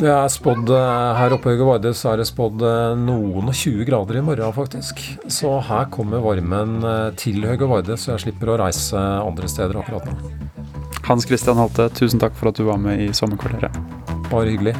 [0.00, 1.56] Det er spådd eh, Her oppe i
[1.92, 5.02] så er det spådd eh, noen og 20 grader i morgen, faktisk.
[5.28, 6.78] Så her kommer varmen
[7.20, 10.32] til Høge Varde, så jeg slipper å reise andre steder akkurat nå.
[11.04, 13.76] Hans Christian Halte, tusen takk for at du var med i Sommerkvarteret.
[14.30, 14.78] Bare hyggelig.